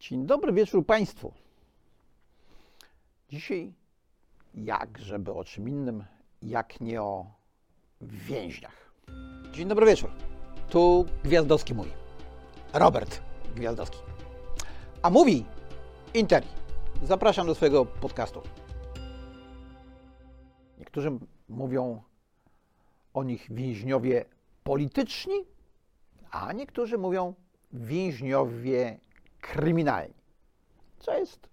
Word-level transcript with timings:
Dzień 0.00 0.26
dobry 0.26 0.52
wieczór 0.52 0.86
Państwu. 0.86 1.32
Dzisiaj 3.28 3.72
jak, 4.54 4.98
żeby 4.98 5.32
o 5.32 5.44
czym 5.44 5.68
innym, 5.68 6.04
jak 6.42 6.80
nie 6.80 7.02
o 7.02 7.26
więźniach. 8.00 8.92
Dzień 9.52 9.68
dobry 9.68 9.86
wieczór. 9.86 10.10
Tu 10.70 11.06
Gwiazdowski 11.24 11.74
mówi. 11.74 11.90
Robert 12.72 13.22
Gwiazdowski. 13.56 13.98
A 15.02 15.10
mówi 15.10 15.44
Interi. 16.14 16.48
Zapraszam 17.02 17.46
do 17.46 17.54
swojego 17.54 17.86
podcastu. 17.86 18.42
Niektórzy 20.78 21.10
mówią 21.48 22.02
o 23.14 23.24
nich 23.24 23.46
więźniowie 23.50 24.24
polityczni, 24.64 25.34
a 26.30 26.52
niektórzy 26.52 26.98
mówią 26.98 27.34
więźniowie 27.72 28.98
kryminalni, 29.40 30.14
co 30.98 31.18
jest 31.18 31.48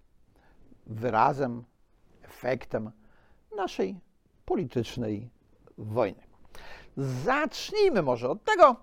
wyrazem, 0.86 1.64
efektem 2.22 2.90
naszej 3.56 4.00
politycznej 4.44 5.30
wojny. 5.78 6.22
Zacznijmy 6.96 8.02
może 8.02 8.28
od 8.28 8.44
tego, 8.44 8.76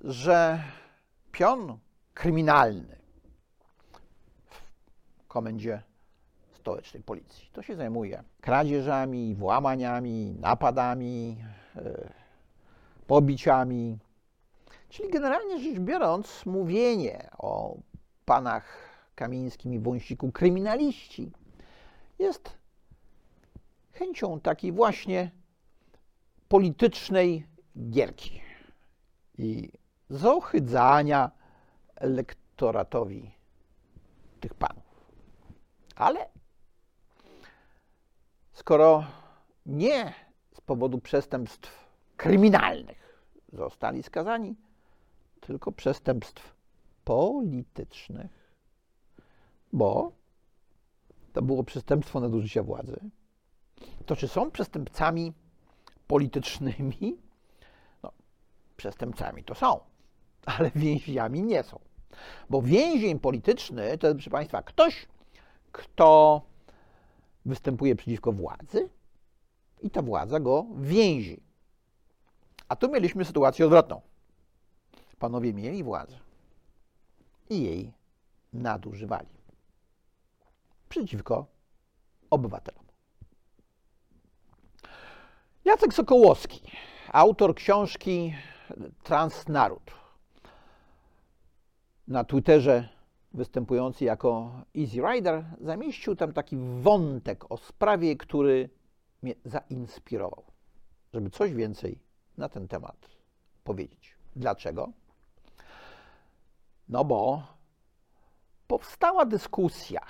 że 0.00 0.62
pion 1.32 1.78
kryminalny 2.14 2.96
w 4.44 5.26
komendzie 5.28 5.82
stołecznej 6.52 7.02
policji 7.02 7.50
to 7.52 7.62
się 7.62 7.76
zajmuje 7.76 8.22
kradzieżami, 8.40 9.34
włamaniami, 9.34 10.36
napadami, 10.40 11.36
e, 11.76 12.12
pobiciami. 13.06 13.98
Czyli 14.88 15.10
generalnie 15.10 15.58
rzecz 15.58 15.78
biorąc, 15.78 16.46
mówienie 16.46 17.28
o 17.38 17.76
panach 18.30 18.64
Kamińskim 19.14 19.74
i 19.74 19.78
Wąsiku 19.78 20.32
kryminaliści 20.32 21.30
jest 22.18 22.58
chęcią 23.92 24.40
takiej 24.40 24.72
właśnie 24.72 25.30
politycznej 26.48 27.46
gierki 27.90 28.40
i 29.38 29.72
zohydzania 30.10 31.30
elektoratowi 31.96 33.30
tych 34.40 34.54
panów. 34.54 34.84
Ale 35.96 36.28
skoro 38.52 39.04
nie 39.66 40.14
z 40.54 40.60
powodu 40.60 40.98
przestępstw 40.98 41.88
kryminalnych 42.16 43.24
zostali 43.52 44.02
skazani, 44.02 44.56
tylko 45.40 45.72
przestępstw 45.72 46.59
politycznych, 47.10 48.30
bo 49.72 50.12
to 51.32 51.42
było 51.42 51.64
przestępstwo 51.64 52.20
nadużycia 52.20 52.62
władzy, 52.62 53.00
to 54.06 54.16
czy 54.16 54.28
są 54.28 54.50
przestępcami 54.50 55.32
politycznymi? 56.06 57.18
No, 58.02 58.12
przestępcami 58.76 59.44
to 59.44 59.54
są, 59.54 59.80
ale 60.46 60.70
więźniami 60.74 61.42
nie 61.42 61.62
są. 61.62 61.78
Bo 62.50 62.62
więzień 62.62 63.18
polityczny 63.18 63.98
to 63.98 64.06
jest, 64.06 64.16
proszę 64.16 64.30
Państwa, 64.30 64.62
ktoś, 64.62 65.06
kto 65.72 66.42
występuje 67.46 67.96
przeciwko 67.96 68.32
władzy 68.32 68.88
i 69.82 69.90
ta 69.90 70.02
władza 70.02 70.40
go 70.40 70.66
więzi. 70.76 71.40
A 72.68 72.76
tu 72.76 72.90
mieliśmy 72.90 73.24
sytuację 73.24 73.64
odwrotną. 73.64 74.00
Panowie 75.18 75.54
mieli 75.54 75.84
władzę 75.84 76.29
i 77.50 77.62
jej 77.62 77.92
nadużywali 78.52 79.28
przeciwko 80.88 81.46
obywatelom. 82.30 82.84
Jacek 85.64 85.94
Sokołowski, 85.94 86.60
autor 87.12 87.54
książki 87.54 88.34
Transnaród, 89.02 89.90
na 92.08 92.24
Twitterze 92.24 92.88
występujący 93.34 94.04
jako 94.04 94.52
Easy 94.78 95.00
Rider, 95.00 95.44
zamieścił 95.60 96.16
tam 96.16 96.32
taki 96.32 96.56
wątek 96.80 97.52
o 97.52 97.56
sprawie, 97.56 98.16
który 98.16 98.70
mnie 99.22 99.34
zainspirował, 99.44 100.44
żeby 101.14 101.30
coś 101.30 101.52
więcej 101.52 101.98
na 102.38 102.48
ten 102.48 102.68
temat 102.68 102.96
powiedzieć. 103.64 104.14
Dlaczego? 104.36 104.92
No 106.90 107.04
bo 107.04 107.42
powstała 108.66 109.24
dyskusja 109.24 110.00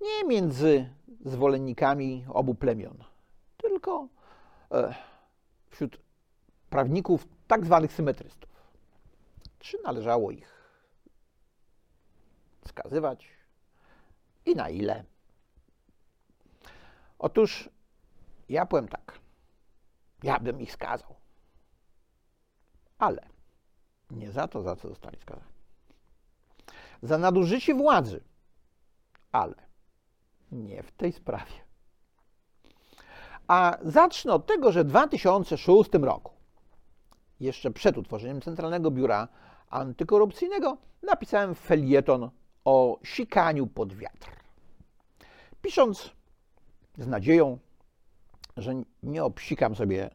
nie 0.00 0.24
między 0.28 0.90
zwolennikami 1.24 2.26
obu 2.28 2.54
plemion, 2.54 3.04
tylko 3.56 4.08
e, 4.70 4.94
wśród 5.68 6.00
prawników 6.70 7.28
tak 7.46 7.64
zwanych 7.64 7.92
symetrystów. 7.92 8.50
Czy 9.58 9.78
należało 9.84 10.30
ich 10.30 10.54
skazywać 12.68 13.28
i 14.46 14.54
na 14.54 14.68
ile? 14.68 15.04
Otóż 17.18 17.68
ja 18.48 18.66
powiem 18.66 18.88
tak. 18.88 19.18
Ja 20.22 20.40
bym 20.40 20.60
ich 20.60 20.72
skazał. 20.72 21.14
Ale 22.98 23.28
nie 24.10 24.32
za 24.32 24.48
to, 24.48 24.62
za 24.62 24.76
co 24.76 24.88
zostali 24.88 25.18
skazani. 25.18 25.53
Za 27.04 27.18
nadużycie 27.18 27.74
władzy. 27.74 28.20
Ale 29.32 29.54
nie 30.52 30.82
w 30.82 30.92
tej 30.92 31.12
sprawie. 31.12 31.52
A 33.48 33.78
zacznę 33.82 34.32
od 34.32 34.46
tego, 34.46 34.72
że 34.72 34.84
w 34.84 34.86
2006 34.86 35.90
roku, 35.92 36.32
jeszcze 37.40 37.70
przed 37.70 37.98
utworzeniem 37.98 38.40
Centralnego 38.40 38.90
Biura 38.90 39.28
Antykorupcyjnego, 39.70 40.76
napisałem 41.02 41.54
felieton 41.54 42.30
o 42.64 42.98
sikaniu 43.04 43.66
pod 43.66 43.94
wiatr. 43.94 44.30
Pisząc 45.62 46.10
z 46.98 47.06
nadzieją, 47.06 47.58
że 48.56 48.74
nie 49.02 49.24
obsikam 49.24 49.74
sobie 49.74 50.10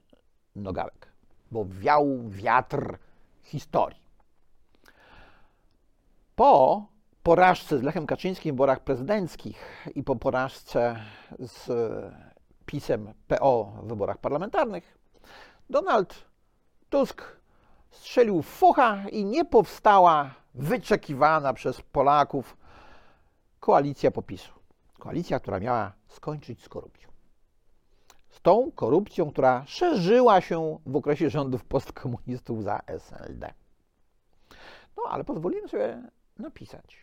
nogawek, 0.56 1.08
bo 1.52 1.66
wiał 1.66 2.30
wiatr 2.30 2.98
historii. 3.44 3.99
Po 6.40 6.86
porażce 7.24 7.78
z 7.78 7.84
Lechem 7.84 8.08
Kaczyńskim 8.08 8.52
w 8.52 8.54
wyborach 8.56 8.80
prezydenckich 8.80 9.88
i 9.96 10.04
po 10.04 10.16
porażce 10.16 11.00
z 11.40 11.72
pisem 12.66 13.14
PO 13.28 13.74
w 13.84 13.88
wyborach 13.88 14.18
parlamentarnych, 14.18 14.98
Donald 15.70 16.26
Tusk 16.90 17.22
strzelił 17.90 18.42
fucha 18.42 19.10
i 19.12 19.26
nie 19.26 19.46
powstała 19.46 20.34
wyczekiwana 20.54 21.54
przez 21.54 21.82
Polaków 21.82 22.58
koalicja 23.60 24.12
popisu. 24.12 24.54
Koalicja, 25.00 25.40
która 25.40 25.60
miała 25.60 25.94
skończyć 26.08 26.64
z 26.64 26.70
korupcją. 26.70 27.10
Z 28.30 28.42
tą 28.42 28.72
korupcją, 28.72 29.32
która 29.32 29.64
szerzyła 29.66 30.42
się 30.42 30.80
w 30.86 30.96
okresie 30.96 31.30
rządów 31.30 31.66
postkomunistów 31.66 32.64
za 32.64 32.80
SLD. 32.88 33.54
No 34.98 35.04
ale 35.10 35.24
pozwolimy 35.24 35.68
sobie 35.68 36.04
napisać, 36.40 36.98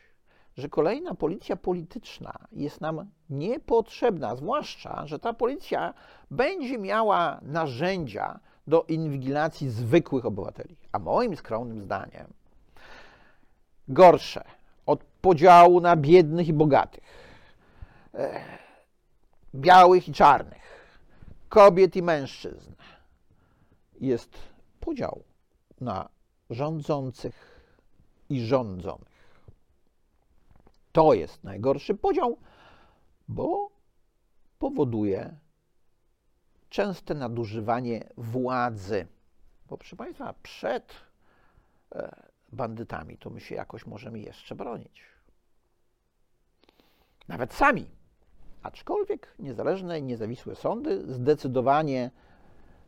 że 0.57 0.69
kolejna 0.69 1.15
policja 1.15 1.57
polityczna 1.57 2.33
jest 2.53 2.81
nam 2.81 3.11
niepotrzebna, 3.31 4.37
zwłaszcza, 4.37 5.07
że 5.07 5.19
ta 5.19 5.33
policja 5.33 5.95
będzie 6.31 6.79
miała 6.79 7.41
narzędzia 7.43 8.41
do 8.67 8.83
inwigilacji 8.83 9.71
zwykłych 9.71 10.27
obywateli. 10.27 10.77
A 10.93 10.99
moim 10.99 11.37
skromnym 11.37 11.83
zdaniem 11.83 12.27
gorsze 13.89 14.45
od 14.87 15.05
podziału 15.05 15.81
na 15.81 15.97
biednych 15.97 16.49
i 16.49 16.53
bogatych, 16.53 17.05
e, 18.15 18.41
białych 19.55 20.09
i 20.09 20.13
czarnych, 20.13 20.97
kobiet 21.49 21.97
i 21.97 22.03
mężczyzn 22.03 22.73
jest 24.01 24.39
podział 24.81 25.23
na 25.81 26.09
rządzących 26.51 27.61
i 28.29 28.41
rządzonych. 28.41 29.16
To 30.97 31.15
jest 31.15 31.45
najgorszy 31.45 31.95
podział, 31.95 32.37
bo 33.29 33.71
powoduje 34.59 35.37
częste 36.69 37.15
nadużywanie 37.15 38.09
władzy. 38.17 39.07
Bo 39.69 39.79
proszę 39.79 39.97
Państwa, 39.97 40.35
przed 40.43 40.95
e, 41.95 42.17
bandytami 42.53 43.19
to 43.19 43.31
my 43.31 43.41
się 43.41 43.55
jakoś 43.55 43.87
możemy 43.87 44.19
jeszcze 44.19 44.55
bronić. 44.55 45.03
Nawet 47.29 47.55
sami. 47.55 47.87
Aczkolwiek 48.63 49.35
niezależne 49.39 49.99
i 49.99 50.03
niezawisłe 50.03 50.55
sądy 50.55 51.15
zdecydowanie 51.15 52.11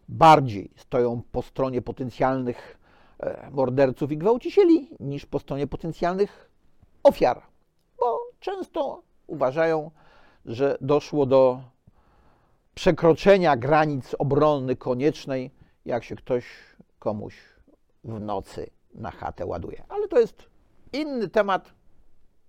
bardziej 0.08 0.70
stoją 0.76 1.22
po 1.32 1.42
stronie 1.42 1.82
potencjalnych 1.82 2.78
e, 3.20 3.50
morderców 3.50 4.12
i 4.12 4.18
gwałcicieli 4.18 4.90
niż 5.00 5.26
po 5.26 5.38
stronie 5.38 5.66
potencjalnych 5.66 6.50
ofiar 7.02 7.57
często 8.40 9.02
uważają, 9.26 9.90
że 10.44 10.78
doszło 10.80 11.26
do 11.26 11.60
przekroczenia 12.74 13.56
granic 13.56 14.14
obrony 14.18 14.76
koniecznej, 14.76 15.50
jak 15.84 16.04
się 16.04 16.16
ktoś 16.16 16.44
komuś 16.98 17.34
w 18.04 18.20
nocy 18.20 18.70
na 18.94 19.10
chatę 19.10 19.46
ładuje. 19.46 19.84
Ale 19.88 20.08
to 20.08 20.20
jest 20.20 20.50
inny 20.92 21.28
temat. 21.28 21.72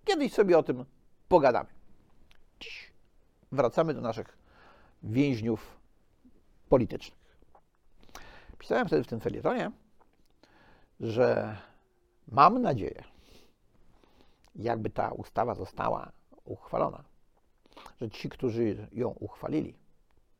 Kiedyś 0.05 0.33
sobie 0.33 0.57
o 0.57 0.63
tym 0.63 0.85
pogadamy. 1.27 1.69
Dziś 2.59 2.93
wracamy 3.51 3.93
do 3.93 4.01
naszych 4.01 4.37
więźniów 5.03 5.77
politycznych. 6.69 7.19
Pisałem 8.57 8.87
wtedy 8.87 9.03
w 9.03 9.07
tym 9.07 9.19
felietonie, 9.19 9.71
że 10.99 11.57
mam 12.27 12.61
nadzieję, 12.61 13.03
jakby 14.59 14.89
ta 14.89 15.11
ustawa 15.11 15.55
została 15.55 16.11
uchwalona, 16.45 17.03
że 18.01 18.09
ci, 18.09 18.29
którzy 18.29 18.87
ją 18.91 19.09
uchwalili, 19.09 19.75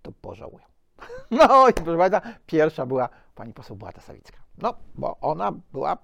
to 0.01 0.11
pożałują. 0.11 0.65
No 1.31 1.69
i 1.69 1.73
proszę 1.73 1.97
Państwa, 1.97 2.21
pierwsza 2.45 2.85
była 2.85 3.09
pani 3.35 3.53
poseł 3.53 3.75
Beata 3.75 4.01
Sawicka. 4.01 4.37
No, 4.57 4.73
bo 4.95 5.17
ona 5.21 5.51
była 5.51 5.97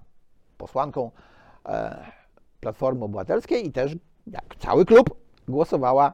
posłanką 0.58 1.12
e, 1.66 2.06
Platformy 2.60 3.06
Obywatelskiej 3.06 3.68
i 3.68 3.72
też, 3.72 3.96
jak 4.28 4.56
cały 4.60 4.86
klub, 4.86 5.26
głosowała 5.48 6.14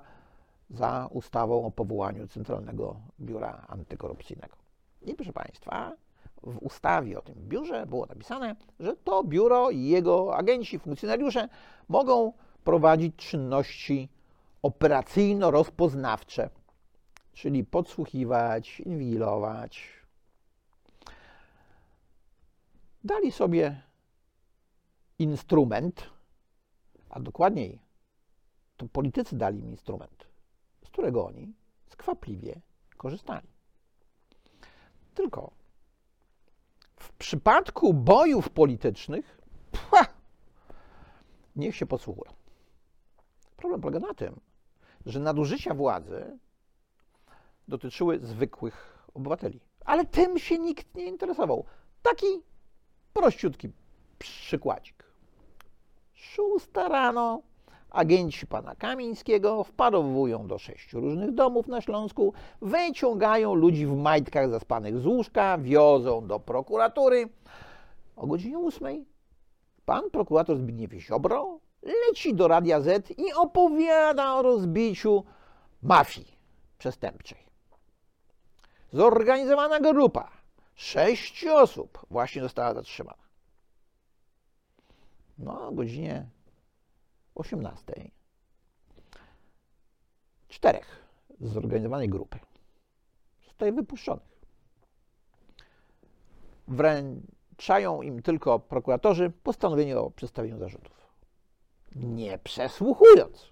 za 0.69 1.07
ustawą 1.11 1.65
o 1.65 1.71
powołaniu 1.71 2.27
Centralnego 2.27 2.95
Biura 3.19 3.65
Antykorupcyjnego. 3.67 4.55
I 5.01 5.15
proszę 5.15 5.33
Państwa, 5.33 5.91
w 6.43 6.57
ustawie 6.57 7.19
o 7.19 7.21
tym 7.21 7.35
biurze 7.35 7.85
było 7.85 8.05
napisane, 8.05 8.55
że 8.79 8.95
to 8.95 9.23
biuro 9.23 9.69
i 9.69 9.83
jego 9.83 10.35
agenci, 10.37 10.79
funkcjonariusze 10.79 11.49
mogą 11.89 12.33
prowadzić 12.63 13.15
czynności 13.15 14.09
operacyjno-rozpoznawcze, 14.63 16.49
czyli 17.33 17.63
podsłuchiwać, 17.63 18.79
inwigilować. 18.79 19.89
Dali 23.03 23.31
sobie 23.31 23.81
instrument, 25.19 26.09
a 27.09 27.19
dokładniej 27.19 27.79
to 28.77 28.87
politycy 28.87 29.37
dali 29.37 29.59
im 29.59 29.71
instrument, 29.71 30.27
z 30.85 30.89
którego 30.89 31.25
oni 31.25 31.53
skwapliwie 31.89 32.61
korzystali. 32.97 33.47
Tylko 35.15 35.60
w 37.01 37.11
przypadku 37.11 37.93
bojów 37.93 38.49
politycznych, 38.49 39.41
pcha, 39.71 40.05
niech 41.55 41.75
się 41.75 41.85
podsłuchują. 41.85 42.31
Problem 43.57 43.81
polega 43.81 43.99
na 43.99 44.13
tym, 44.13 44.39
że 45.05 45.19
nadużycia 45.19 45.73
władzy 45.73 46.39
dotyczyły 47.67 48.19
zwykłych 48.19 49.07
obywateli. 49.13 49.59
Ale 49.85 50.05
tym 50.05 50.39
się 50.39 50.59
nikt 50.59 50.95
nie 50.95 51.05
interesował. 51.05 51.65
Taki 52.01 52.25
prościutki 53.13 53.71
przykładzik. 54.19 55.03
Szósta 56.13 56.87
rano 56.87 57.41
agenci 57.91 58.47
pana 58.47 58.75
Kamińskiego 58.75 59.63
wparowują 59.63 60.47
do 60.47 60.57
sześciu 60.57 60.99
różnych 60.99 61.31
domów 61.31 61.67
na 61.67 61.81
Śląsku, 61.81 62.33
wyciągają 62.61 63.53
ludzi 63.53 63.85
w 63.85 63.95
majtkach 63.95 64.49
zaspanych 64.49 64.99
z 64.99 65.05
łóżka, 65.05 65.57
wiozą 65.57 66.27
do 66.27 66.39
prokuratury. 66.39 67.29
O 68.15 68.27
godzinie 68.27 68.59
ósmej 68.59 69.05
pan 69.85 70.09
prokurator 70.09 70.57
Zbigniew 70.57 70.91
Ziobro 70.91 71.59
leci 71.83 72.33
do 72.33 72.47
Radia 72.47 72.81
Z 72.81 73.11
i 73.11 73.33
opowiada 73.33 74.35
o 74.35 74.41
rozbiciu 74.41 75.23
mafii 75.81 76.37
przestępczej. 76.77 77.37
Zorganizowana 78.93 79.79
grupa, 79.79 80.31
sześć 80.75 81.45
osób 81.45 82.05
właśnie 82.09 82.41
została 82.41 82.73
zatrzymana. 82.73 83.23
No, 85.37 85.67
o 85.67 85.71
godzinie 85.71 86.25
18. 87.35 88.11
Czterech 90.47 91.05
zorganizowanej 91.41 92.09
grupy 92.09 92.39
zostaje 93.45 93.71
wypuszczonych. 93.71 94.31
Wręczają 96.67 98.01
im 98.01 98.21
tylko 98.21 98.59
prokuratorzy 98.59 99.29
postanowienie 99.43 99.99
o 99.99 100.11
przedstawieniu 100.11 100.57
zarzutów. 100.57 101.01
Nie 101.95 102.37
przesłuchując. 102.37 103.51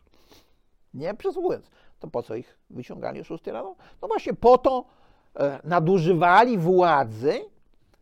Nie 0.93 1.13
przesłuchując. 1.13 1.71
To 1.99 2.07
po 2.07 2.23
co 2.23 2.35
ich 2.35 2.59
wyciągali 2.69 3.21
o 3.21 3.23
6 3.23 3.47
rano? 3.47 3.75
No 4.01 4.07
właśnie 4.07 4.33
po 4.33 4.57
to 4.57 4.85
e, 5.35 5.59
nadużywali 5.63 6.57
władzy, 6.57 7.39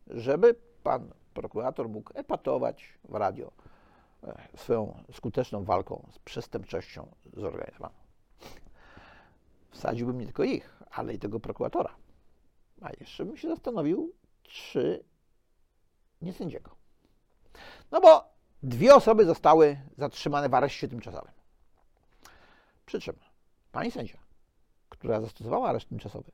żeby 0.07 0.55
pan 0.83 1.13
prokurator 1.33 1.89
mógł 1.89 2.11
epatować 2.15 2.99
w 3.09 3.15
radio 3.15 3.51
swoją 4.55 5.03
skuteczną 5.13 5.63
walką 5.63 6.07
z 6.11 6.19
przestępczością 6.19 7.07
zorganizowaną. 7.33 7.95
Wsadziłbym 9.71 10.19
nie 10.19 10.25
tylko 10.25 10.43
ich, 10.43 10.83
ale 10.91 11.13
i 11.13 11.19
tego 11.19 11.39
prokuratora. 11.39 11.95
A 12.81 12.89
jeszcze 12.99 13.25
bym 13.25 13.37
się 13.37 13.47
zastanowił, 13.47 14.13
czy 14.43 15.03
nie 16.21 16.33
sędziego. 16.33 16.75
No 17.91 18.01
bo 18.01 18.33
dwie 18.63 18.95
osoby 18.95 19.25
zostały 19.25 19.77
zatrzymane 19.97 20.49
w 20.49 20.53
areszcie 20.53 20.87
tymczasowym. 20.87 21.31
Przy 22.85 22.99
czym 22.99 23.15
pani 23.71 23.91
sędzia, 23.91 24.17
która 24.89 25.21
zastosowała 25.21 25.69
areszt 25.69 25.89
tymczasowy, 25.89 26.31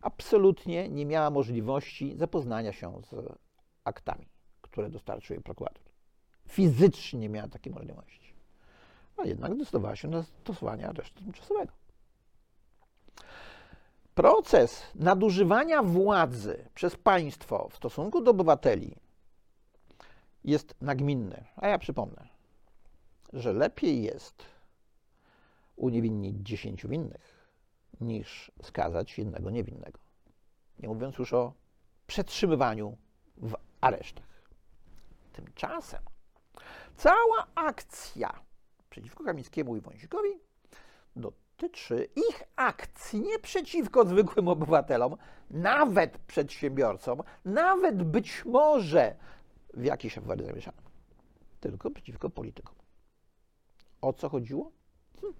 absolutnie 0.00 0.88
nie 0.88 1.06
miała 1.06 1.30
możliwości 1.30 2.16
zapoznania 2.16 2.72
się 2.72 3.00
z 3.02 3.38
aktami, 3.84 4.28
które 4.62 4.90
dostarczył 4.90 5.34
jej 5.34 5.42
prokurator 5.42 5.95
fizycznie 6.46 7.20
nie 7.20 7.28
miała 7.28 7.48
takiej 7.48 7.72
możliwości. 7.72 8.34
A 9.16 9.24
jednak 9.24 9.54
zdecydowała 9.54 9.96
się 9.96 10.08
na 10.08 10.22
stosowanie 10.22 10.88
aresztu 10.88 11.24
tymczasowego. 11.24 11.72
Proces 14.14 14.82
nadużywania 14.94 15.82
władzy 15.82 16.68
przez 16.74 16.96
państwo 16.96 17.68
w 17.70 17.76
stosunku 17.76 18.20
do 18.20 18.30
obywateli 18.30 18.96
jest 20.44 20.74
nagminny. 20.80 21.44
A 21.56 21.68
ja 21.68 21.78
przypomnę, 21.78 22.28
że 23.32 23.52
lepiej 23.52 24.02
jest 24.02 24.44
uniewinnić 25.76 26.36
dziesięciu 26.36 26.88
winnych, 26.88 27.48
niż 28.00 28.52
skazać 28.62 29.18
jednego 29.18 29.50
niewinnego. 29.50 29.98
Nie 30.78 30.88
mówiąc 30.88 31.18
już 31.18 31.32
o 31.32 31.52
przetrzymywaniu 32.06 32.96
w 33.36 33.54
aresztach. 33.80 34.42
Tymczasem 35.32 36.02
Cała 36.96 37.46
akcja 37.54 38.40
przeciwko 38.90 39.24
Kamińskiemu 39.24 39.76
i 39.76 39.80
Wąsikowi 39.80 40.28
dotyczy 41.16 42.08
ich 42.16 42.42
akcji 42.56 43.20
nie 43.20 43.38
przeciwko 43.38 44.04
zwykłym 44.04 44.48
obywatelom, 44.48 45.16
nawet 45.50 46.18
przedsiębiorcom, 46.18 47.22
nawet 47.44 48.02
być 48.02 48.44
może 48.44 49.16
w 49.74 49.84
jakiejś 49.84 50.18
aferze 50.18 50.44
zamieszanym, 50.44 50.82
tylko 51.60 51.90
przeciwko 51.90 52.30
politykom. 52.30 52.74
O 54.00 54.12
co 54.12 54.28
chodziło? 54.28 54.72
Hm. 55.20 55.34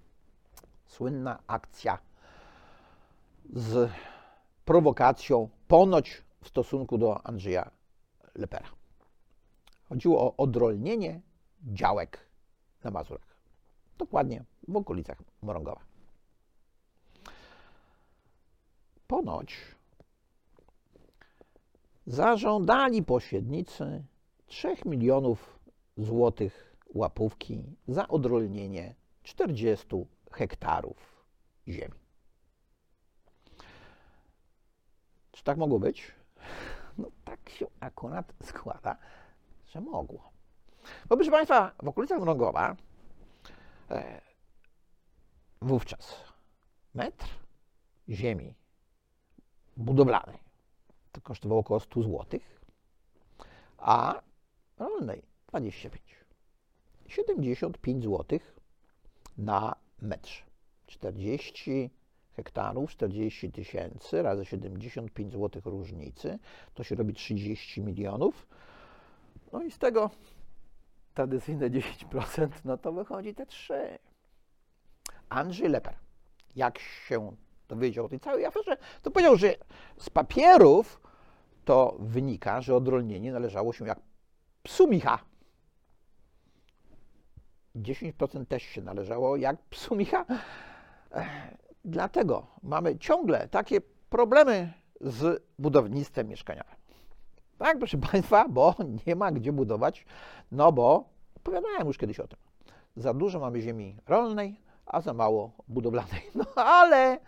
Słynna 0.85 1.39
akcja 1.47 1.97
z 3.53 3.91
prowokacją 4.65 5.49
ponoć 5.67 6.23
w 6.43 6.47
stosunku 6.47 6.97
do 6.97 7.27
Andrzeja 7.27 7.71
Lepera. 8.35 8.67
Chodziło 9.89 10.21
o 10.21 10.37
odrolnienie 10.37 11.21
działek 11.63 12.29
na 12.83 12.91
Mazurach. 12.91 13.37
Dokładnie 13.97 14.43
w 14.67 14.75
okolicach 14.75 15.17
Morągowa. 15.41 15.81
Ponoć 19.07 19.57
zażądali 22.05 23.03
pośrednicy 23.03 24.03
3 24.45 24.75
milionów 24.85 25.59
złotych 25.97 26.75
łapówki 26.93 27.63
za 27.87 28.07
odrolnienie 28.07 28.95
40 29.23 29.87
hektarów 30.31 31.25
ziemi. 31.67 31.99
Czy 35.31 35.43
tak 35.43 35.57
mogło 35.57 35.79
być? 35.79 36.07
No 36.97 37.07
tak 37.25 37.49
się 37.49 37.65
akurat 37.79 38.33
składa, 38.43 38.97
że 39.65 39.81
mogło. 39.81 40.36
Bo 41.09 41.15
proszę 41.15 41.31
Państwa, 41.31 41.71
w 41.83 41.87
okolicach 41.87 42.19
Mrągowa 42.21 42.75
e, 43.91 44.21
wówczas 45.61 46.15
metr 46.93 47.27
ziemi 48.09 48.53
budowlanej 49.77 50.37
to 51.11 51.21
kosztowało 51.21 51.61
około 51.61 51.79
100 51.79 52.03
zł, 52.03 52.39
a 53.77 54.21
rolnej 54.77 55.23
25. 55.47 56.03
75 57.07 58.03
zł 58.03 58.39
na 59.37 59.75
metr. 60.01 60.47
40 60.87 61.89
hektarów, 62.35 62.91
40 62.91 63.51
tysięcy 63.51 64.21
razy 64.21 64.45
75 64.45 65.33
zł 65.33 65.61
różnicy, 65.65 66.39
to 66.73 66.83
się 66.83 66.95
robi 66.95 67.13
30 67.13 67.81
milionów. 67.81 68.47
No 69.53 69.63
i 69.63 69.71
z 69.71 69.77
tego 69.77 70.09
tradycyjne 71.17 71.69
10%, 71.69 72.47
no 72.65 72.77
to 72.77 72.91
wychodzi 72.91 73.35
te 73.35 73.45
3. 73.45 73.99
Andrzej 75.29 75.69
Leper, 75.69 75.95
jak 76.55 76.79
się 76.79 77.35
dowiedział 77.67 78.05
o 78.05 78.09
tej 78.09 78.19
całej 78.19 78.45
aferze, 78.45 78.77
to 79.01 79.11
powiedział, 79.11 79.37
że 79.37 79.55
z 79.97 80.09
papierów 80.09 81.01
to 81.65 81.95
wynika, 81.99 82.61
że 82.61 82.75
odrolnienie 82.75 83.31
należało 83.31 83.73
się 83.73 83.87
jak 83.87 83.99
psu 84.63 84.87
Micha. 84.87 85.19
10% 87.75 88.45
też 88.45 88.63
się 88.63 88.81
należało 88.81 89.35
jak 89.35 89.57
psu 89.61 89.95
Micha. 89.95 90.25
Dlatego 91.85 92.47
mamy 92.63 92.97
ciągle 92.97 93.47
takie 93.47 93.81
problemy 94.09 94.73
z 95.01 95.43
budownictwem 95.59 96.27
mieszkaniowym. 96.27 96.75
Tak, 97.57 97.77
proszę 97.77 97.97
Państwa, 97.97 98.49
bo 98.49 98.75
nie 99.07 99.15
ma 99.15 99.31
gdzie 99.31 99.53
budować, 99.53 100.05
no 100.51 100.71
bo 100.71 101.09
opowiadałem 101.35 101.87
już 101.87 101.97
kiedyś 101.97 102.19
o 102.19 102.27
tym. 102.27 102.39
Za 102.95 103.13
dużo 103.13 103.39
mamy 103.39 103.61
ziemi 103.61 103.97
rolnej, 104.07 104.61
a 104.85 105.01
za 105.01 105.13
mało 105.13 105.51
budowlanej. 105.67 106.21
No 106.35 106.45
ale 106.55 107.19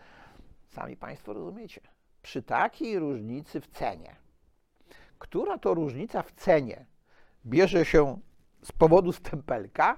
sami 0.67 0.98
Państwo 0.98 1.33
rozumiecie, 1.33 1.81
przy 2.21 2.41
takiej 2.43 3.00
różnicy 3.00 3.62
w 3.62 3.67
cenie, 3.67 4.15
która 5.19 5.57
to 5.57 5.74
różnica 5.74 6.21
w 6.21 6.31
cenie 6.31 6.86
bierze 7.45 7.86
się 7.86 8.19
z 8.63 8.71
powodu 8.71 9.12
stempelka, 9.12 9.98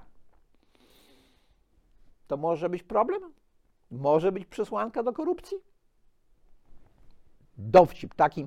to 2.26 2.36
może 2.36 2.68
być 2.68 2.82
problem? 2.82 3.32
Może 3.90 4.32
być 4.32 4.46
przesłanka 4.46 5.02
do 5.02 5.12
korupcji? 5.12 5.56
Dowcip 7.58 8.14
taki 8.14 8.46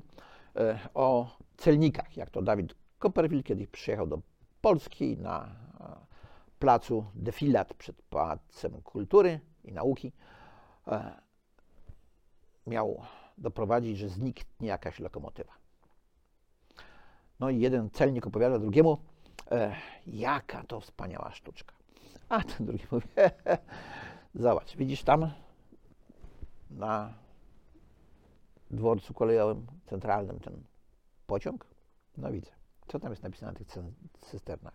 e, 0.56 0.78
o 0.94 1.36
celnikach, 1.56 2.16
jak 2.16 2.30
to 2.30 2.42
Dawid 2.42 2.74
Copperfield 2.98 3.46
kiedyś 3.46 3.66
przyjechał 3.66 4.06
do 4.06 4.20
Polski 4.60 5.16
na 5.16 5.46
e, 5.80 5.96
placu 6.58 7.04
defilat 7.14 7.74
przed 7.74 8.02
Pałacem 8.02 8.82
Kultury 8.82 9.40
i 9.64 9.72
Nauki. 9.72 10.12
E, 10.88 11.20
miał 12.66 13.02
doprowadzić, 13.38 13.98
że 13.98 14.08
zniknie 14.08 14.68
jakaś 14.68 15.00
lokomotywa. 15.00 15.52
No 17.40 17.50
i 17.50 17.60
jeden 17.60 17.90
celnik 17.90 18.26
opowiada 18.26 18.58
drugiemu, 18.58 18.98
e, 19.50 19.76
jaka 20.06 20.62
to 20.64 20.80
wspaniała 20.80 21.30
sztuczka. 21.30 21.74
A 22.28 22.42
ten 22.42 22.66
drugi 22.66 22.84
mówi, 22.90 23.08
zobacz, 24.34 24.76
widzisz 24.76 25.02
tam 25.02 25.30
na 26.70 27.14
dworcu 28.70 29.14
kolejowym 29.14 29.66
centralnym 29.86 30.40
ten 30.40 30.62
pociąg? 31.26 31.66
No 32.16 32.32
widzę. 32.32 32.50
Co 32.88 32.98
tam 33.00 33.10
jest 33.10 33.22
napisane 33.22 33.52
na 33.52 33.58
tych 33.58 33.68
cysternach? 34.20 34.74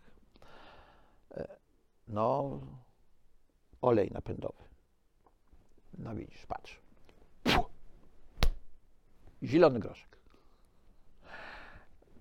E, 1.31 1.47
no, 2.07 2.59
olej 3.81 4.11
napędowy. 4.11 4.63
No 5.97 6.15
widzisz, 6.15 6.45
patrz. 6.45 6.81
Puh. 7.43 7.69
Zielony 9.43 9.79
groszek. 9.79 10.17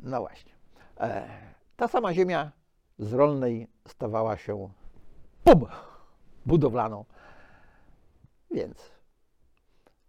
No 0.00 0.20
właśnie. 0.20 0.52
E, 1.00 1.28
ta 1.76 1.88
sama 1.88 2.14
ziemia 2.14 2.52
z 2.98 3.12
rolnej 3.12 3.68
stawała 3.88 4.36
się 4.36 4.70
pum, 5.44 5.66
budowlaną. 6.46 7.04
Więc 8.50 8.90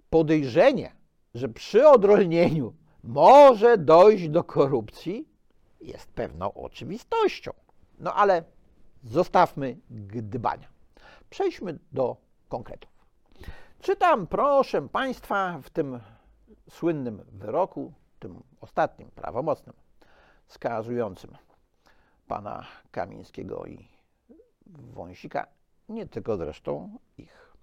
podejrzenie, 0.09 0.95
że 1.33 1.49
przy 1.49 1.87
odrolnieniu 1.87 2.73
może 3.03 3.77
dojść 3.77 4.29
do 4.29 4.43
korupcji, 4.43 5.27
jest 5.81 6.11
pewną 6.11 6.53
oczywistością. 6.53 7.51
No 7.99 8.13
ale 8.13 8.43
zostawmy 9.03 9.77
gdybania. 9.89 10.67
Przejdźmy 11.29 11.79
do 11.91 12.17
konkretów. 12.49 12.91
Czytam, 13.81 14.27
proszę 14.27 14.87
Państwa, 14.89 15.59
w 15.63 15.69
tym 15.69 15.99
słynnym 16.69 17.23
wyroku, 17.31 17.93
tym 18.19 18.43
ostatnim, 18.61 19.11
prawomocnym, 19.11 19.75
skazującym 20.47 21.37
pana 22.27 22.65
Kamińskiego 22.91 23.65
i 23.65 23.87
Wąsika, 24.65 25.47
nie 25.89 26.07
tylko 26.07 26.37
zresztą 26.37 26.97
ich, 27.17 27.53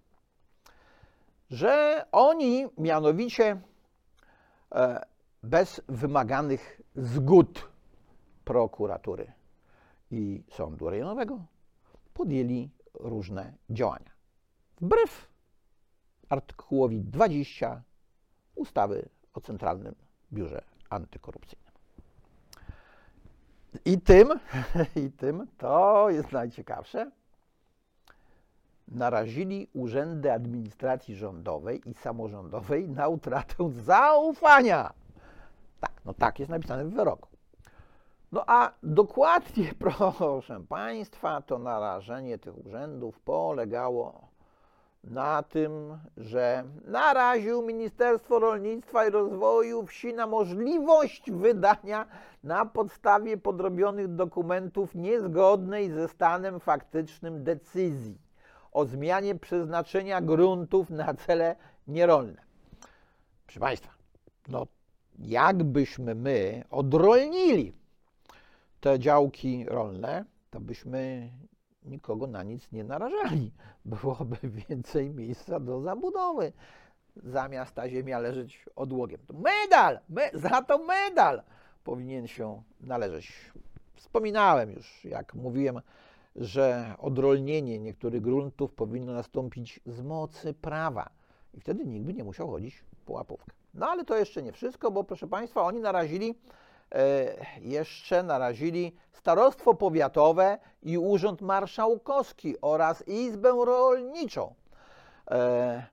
że 1.51 2.05
oni 2.13 2.67
mianowicie 2.79 3.61
e, 4.75 5.07
bez 5.43 5.81
wymaganych 5.89 6.81
zgód 6.97 7.69
prokuratury 8.45 9.33
i 10.11 10.43
sądu 10.51 10.91
rejonowego 10.91 11.45
podjęli 12.15 12.71
różne 12.95 13.53
działania. 13.71 14.11
Wbrew 14.81 15.29
artykułowi 16.29 17.01
20 17.01 17.83
ustawy 18.55 19.09
o 19.35 19.41
Centralnym 19.41 19.95
Biurze 20.33 20.63
Antykorupcyjnym. 20.91 21.73
I 23.85 24.01
tym, 24.01 24.29
i 25.07 25.11
tym, 25.11 25.47
to 25.59 26.11
jest 26.11 26.33
najciekawsze, 26.33 27.11
narazili 28.89 29.69
urzędy 29.75 30.33
administracji 30.33 31.15
rządowej 31.15 31.91
i 31.91 31.95
samorządowej 31.95 32.89
na 32.89 33.09
utratę 33.09 33.71
zaufania. 33.71 34.93
Tak, 35.81 35.93
no 36.05 36.15
tak 36.15 36.39
jest 36.39 36.51
napisane 36.51 36.85
w 36.85 36.91
wyroku. 36.91 37.29
No 38.33 38.45
a 38.47 38.73
dokładnie, 38.83 39.73
proszę 39.85 40.65
Państwa, 40.69 41.43
to 41.43 41.59
narażenie 41.59 42.39
tych 42.39 42.67
urzędów 42.67 43.21
polegało 43.21 44.29
na 45.05 45.43
tym, 45.43 45.99
że 46.17 46.65
naraził 46.85 47.63
Ministerstwo 47.63 48.39
Rolnictwa 48.39 49.07
i 49.07 49.11
Rozwoju 49.11 49.87
Wsi 49.87 50.15
na 50.15 50.27
możliwość 50.27 51.31
wydania 51.31 52.07
na 52.45 52.65
podstawie 52.65 53.37
podrobionych 53.37 54.15
dokumentów 54.15 54.95
niezgodnej 54.95 55.91
ze 55.91 56.09
stanem 56.09 56.61
faktycznym 56.61 57.45
decyzji 57.45 58.19
o 58.73 58.85
zmianie 58.85 59.35
przeznaczenia 59.35 60.21
gruntów 60.21 60.91
na 60.91 61.15
cele 61.15 61.57
nierolne. 61.89 62.43
Proszę 63.47 63.61
Państwa, 63.61 63.93
no 64.49 64.67
jakbyśmy 65.19 66.15
my 66.15 66.65
odrolnili 66.71 67.73
te 68.81 68.99
działki 68.99 69.65
rolne, 69.69 70.25
to 70.51 70.61
byśmy 70.61 71.31
nikogo 71.85 72.27
na 72.27 72.43
nic 72.43 72.73
nie 72.73 72.85
narażali. 72.85 73.53
Byłoby 73.85 74.37
więcej 74.69 75.11
miejsca 75.11 75.61
do 75.61 75.81
zabudowy, 75.81 76.53
zamiast 77.17 77.75
ta 77.75 77.89
ziemia 77.89 78.19
leżeć 78.19 78.65
odłogiem. 78.77 79.21
To 79.27 79.35
medal! 79.35 79.99
Me, 80.09 80.31
za 80.35 80.63
to 80.63 80.79
medal 80.79 81.43
powinien 81.85 82.27
się 82.27 82.63
należeć. 82.81 83.33
Wspominałem 83.95 84.73
już, 84.73 85.05
jak 85.05 85.35
mówiłem, 85.35 85.81
że 86.37 86.95
odrolnienie 86.99 87.79
niektórych 87.79 88.23
gruntów 88.23 88.73
powinno 88.73 89.13
nastąpić 89.13 89.81
z 89.87 90.03
mocy 90.03 90.55
prawa. 90.55 91.11
I 91.55 91.61
wtedy 91.61 91.87
nikt 91.87 92.07
by 92.07 92.15
nie 92.15 92.25
musiał 92.25 92.51
chodzić 92.51 92.85
po 93.07 93.13
łapówkę. 93.13 93.58
No 93.79 93.89
ale 93.89 94.05
to 94.05 94.17
jeszcze 94.17 94.43
nie 94.43 94.53
wszystko, 94.53 94.91
bo 94.91 95.05
proszę 95.05 95.27
Państwa, 95.27 95.63
oni 95.63 95.81
narazili 95.81 96.35
E, 96.95 97.37
jeszcze 97.61 98.23
narazili 98.23 98.97
Starostwo 99.13 99.75
Powiatowe 99.75 100.59
i 100.83 100.99
Urząd 100.99 101.41
Marszałkowski 101.41 102.61
oraz 102.61 103.09
Izbę 103.09 103.53
Rolniczą, 103.65 104.55
e, 105.31 105.87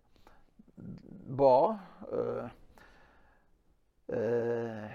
bo 1.27 1.77
e, 4.09 4.89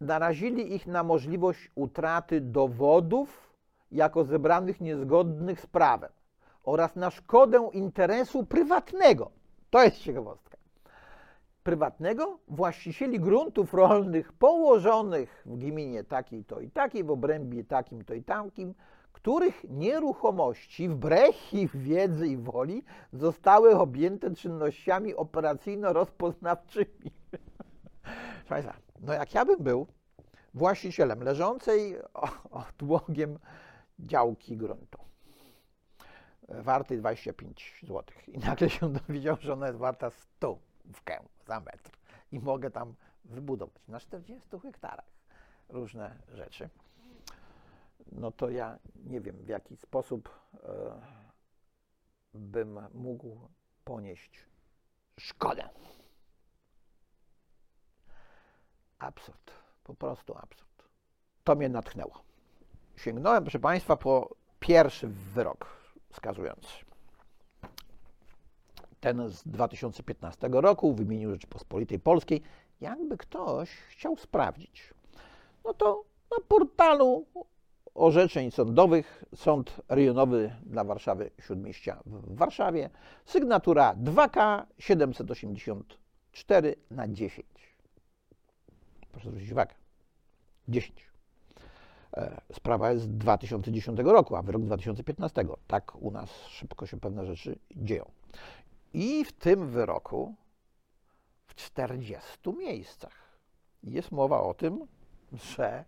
narazili 0.00 0.74
ich 0.74 0.86
na 0.86 1.02
możliwość 1.02 1.70
utraty 1.74 2.40
dowodów 2.40 3.54
jako 3.92 4.24
zebranych 4.24 4.80
niezgodnych 4.80 5.60
z 5.60 5.66
prawem 5.66 6.12
oraz 6.64 6.96
na 6.96 7.10
szkodę 7.10 7.70
interesu 7.72 8.46
prywatnego. 8.46 9.30
To 9.70 9.82
jest 9.82 9.98
ciekawostka 9.98 10.53
prywatnego 11.64 12.38
właścicieli 12.48 13.20
gruntów 13.20 13.74
rolnych 13.74 14.32
położonych 14.32 15.42
w 15.46 15.56
gminie 15.56 16.04
takiej 16.04 16.44
to 16.44 16.60
i 16.60 16.70
takiej, 16.70 17.04
w 17.04 17.10
obrębie 17.10 17.64
takim 17.64 18.04
to 18.04 18.14
i 18.14 18.22
takim, 18.22 18.74
których 19.12 19.64
nieruchomości 19.70 20.88
wbrew 20.88 21.54
ich 21.54 21.76
wiedzy 21.76 22.28
i 22.28 22.36
woli 22.36 22.82
zostały 23.12 23.76
objęte 23.76 24.34
czynnościami 24.34 25.14
operacyjno-rozpoznawczymi. 25.14 27.10
Proszę 28.46 28.48
Państwa, 28.48 28.74
no 29.00 29.12
jak 29.12 29.34
ja 29.34 29.44
bym 29.44 29.62
był 29.62 29.86
właścicielem 30.54 31.22
leżącej 31.22 31.96
odłogiem 32.50 33.38
działki 33.98 34.56
gruntu 34.56 34.98
wartej 36.48 36.98
25 36.98 37.80
zł. 37.82 38.02
I 38.28 38.38
nagle 38.38 38.70
się 38.70 38.92
dowiedział, 38.92 39.36
że 39.40 39.52
ona 39.52 39.66
jest 39.66 39.78
warta 39.78 40.10
100 40.10 40.58
za 41.46 41.60
metr. 41.60 41.90
I 42.32 42.38
mogę 42.38 42.70
tam 42.70 42.94
wybudować 43.24 43.88
na 43.88 44.00
40 44.00 44.48
hektarach 44.62 45.14
różne 45.68 46.18
rzeczy. 46.28 46.68
No 48.12 48.32
to 48.32 48.50
ja 48.50 48.78
nie 48.96 49.20
wiem, 49.20 49.36
w 49.36 49.48
jaki 49.48 49.76
sposób 49.76 50.30
e, 50.54 51.00
bym 52.34 52.80
mógł 52.94 53.48
ponieść 53.84 54.46
szkodę. 55.20 55.68
Absurd, 58.98 59.52
po 59.84 59.94
prostu 59.94 60.36
absurd. 60.36 60.88
To 61.44 61.54
mnie 61.54 61.68
natchnęło. 61.68 62.22
Sięgnąłem, 62.96 63.44
proszę 63.44 63.58
Państwa, 63.58 63.96
po 63.96 64.36
pierwszy 64.60 65.08
wyrok 65.08 65.66
skazujący. 66.12 66.93
Ten 69.04 69.28
z 69.28 69.48
2015 69.48 70.48
roku 70.52 70.94
w 70.94 71.00
imieniu 71.00 71.30
Rzeczypospolitej 71.30 71.98
Polskiej. 71.98 72.42
Jakby 72.80 73.16
ktoś 73.16 73.70
chciał 73.70 74.16
sprawdzić, 74.16 74.94
no 75.64 75.74
to 75.74 76.04
na 76.30 76.36
portalu 76.48 77.26
orzeczeń 77.94 78.50
sądowych 78.50 79.24
Sąd 79.34 79.80
Rejonowy 79.88 80.56
dla 80.66 80.84
Warszawy 80.84 81.30
Śródmieścia 81.40 82.02
w 82.06 82.36
Warszawie, 82.36 82.90
sygnatura 83.24 83.94
2K 83.94 84.62
784 84.78 86.76
na 86.90 87.08
10. 87.08 87.46
Proszę 89.12 89.30
zwrócić 89.30 89.52
uwagę. 89.52 89.74
10. 90.68 91.10
E, 92.16 92.40
sprawa 92.52 92.92
jest 92.92 93.04
z 93.04 93.08
2010 93.08 93.98
roku, 93.98 94.36
a 94.36 94.42
wyrok 94.42 94.62
2015. 94.62 95.44
Tak 95.66 95.96
u 96.02 96.10
nas 96.10 96.30
szybko 96.46 96.86
się 96.86 97.00
pewne 97.00 97.26
rzeczy 97.26 97.58
dzieją. 97.76 98.10
I 98.94 99.24
w 99.24 99.32
tym 99.32 99.68
wyroku 99.68 100.34
w 101.46 101.54
40 101.54 102.52
miejscach 102.58 103.38
jest 103.82 104.12
mowa 104.12 104.40
o 104.40 104.54
tym, 104.54 104.86
że 105.32 105.84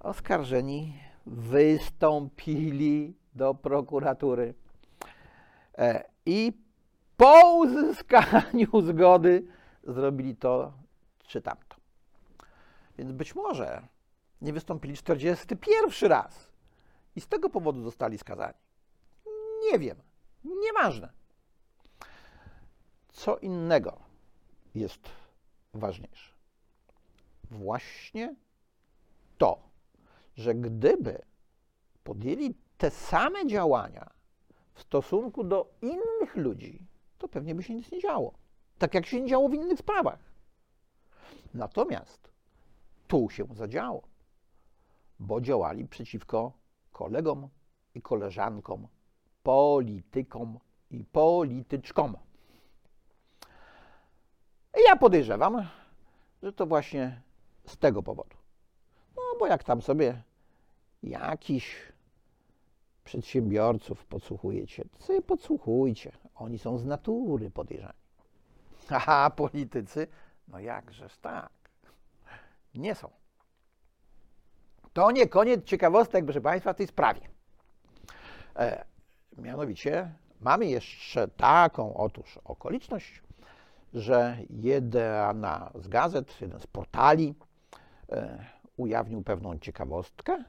oskarżeni 0.00 1.02
wystąpili 1.26 3.16
do 3.34 3.54
prokuratury 3.54 4.54
e, 5.78 6.04
i 6.26 6.52
po 7.16 7.54
uzyskaniu 7.56 8.80
zgody 8.88 9.46
zrobili 9.84 10.36
to 10.36 10.72
czy 11.22 11.42
tamto. 11.42 11.76
Więc 12.98 13.12
być 13.12 13.34
może 13.34 13.82
nie 14.40 14.52
wystąpili 14.52 14.96
41 14.96 16.10
raz 16.10 16.52
i 17.16 17.20
z 17.20 17.28
tego 17.28 17.50
powodu 17.50 17.82
zostali 17.82 18.18
skazani. 18.18 18.58
Nie 19.72 19.78
wiem, 19.78 19.96
nieważne. 20.44 21.17
Co 23.18 23.36
innego 23.36 23.98
jest 24.74 25.08
ważniejsze. 25.74 26.34
Właśnie 27.50 28.34
to, 29.38 29.58
że 30.36 30.54
gdyby 30.54 31.22
podjęli 32.04 32.54
te 32.76 32.90
same 32.90 33.46
działania 33.46 34.10
w 34.74 34.80
stosunku 34.80 35.44
do 35.44 35.70
innych 35.82 36.36
ludzi, 36.36 36.86
to 37.18 37.28
pewnie 37.28 37.54
by 37.54 37.62
się 37.62 37.74
nic 37.74 37.92
nie 37.92 38.00
działo. 38.00 38.34
Tak 38.78 38.94
jak 38.94 39.06
się 39.06 39.20
nie 39.20 39.28
działo 39.28 39.48
w 39.48 39.54
innych 39.54 39.78
sprawach. 39.78 40.18
Natomiast 41.54 42.32
tu 43.08 43.30
się 43.30 43.46
zadziało, 43.52 44.02
bo 45.18 45.40
działali 45.40 45.88
przeciwko 45.88 46.52
kolegom 46.92 47.48
i 47.94 48.02
koleżankom, 48.02 48.88
politykom 49.42 50.58
i 50.90 51.04
polityczkom. 51.04 52.27
I 54.76 54.82
ja 54.88 54.96
podejrzewam, 54.96 55.68
że 56.42 56.52
to 56.52 56.66
właśnie 56.66 57.20
z 57.66 57.76
tego 57.76 58.02
powodu. 58.02 58.36
No 59.16 59.22
bo 59.38 59.46
jak 59.46 59.64
tam 59.64 59.82
sobie 59.82 60.22
jakiś 61.02 61.76
przedsiębiorców 63.04 64.06
podsłuchujecie, 64.06 64.84
to 64.84 65.04
sobie 65.04 65.22
podsłuchujcie. 65.22 66.12
Oni 66.34 66.58
są 66.58 66.78
z 66.78 66.84
natury 66.84 67.50
podejrzani. 67.50 67.98
Aha, 68.90 69.30
politycy, 69.30 70.06
no 70.48 70.58
jakżeż 70.58 71.16
tak. 71.16 71.50
Nie 72.74 72.94
są. 72.94 73.10
To 74.92 75.10
nie 75.10 75.28
koniec 75.28 75.64
ciekawostek, 75.64 76.24
proszę 76.24 76.40
Państwa, 76.40 76.72
w 76.72 76.76
tej 76.76 76.86
sprawie. 76.86 77.20
E, 78.56 78.84
mianowicie 79.38 80.12
mamy 80.40 80.66
jeszcze 80.66 81.28
taką 81.28 81.94
otóż 81.94 82.38
okoliczność, 82.44 83.22
że 83.94 84.36
jedna 84.50 85.70
z 85.74 85.88
gazet, 85.88 86.40
jeden 86.40 86.60
z 86.60 86.66
portali 86.66 87.34
e, 88.12 88.44
ujawnił 88.76 89.22
pewną 89.22 89.58
ciekawostkę, 89.58 90.44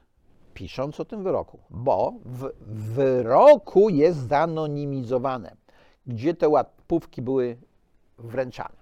pisząc 0.54 1.00
o 1.00 1.04
tym 1.04 1.22
wyroku, 1.22 1.60
bo 1.70 2.12
w 2.24 2.52
wyroku 2.94 3.88
jest 3.88 4.28
zanonimizowane, 4.28 5.56
gdzie 6.06 6.34
te 6.34 6.48
łapówki 6.48 7.22
były 7.22 7.56
wręczane. 8.18 8.80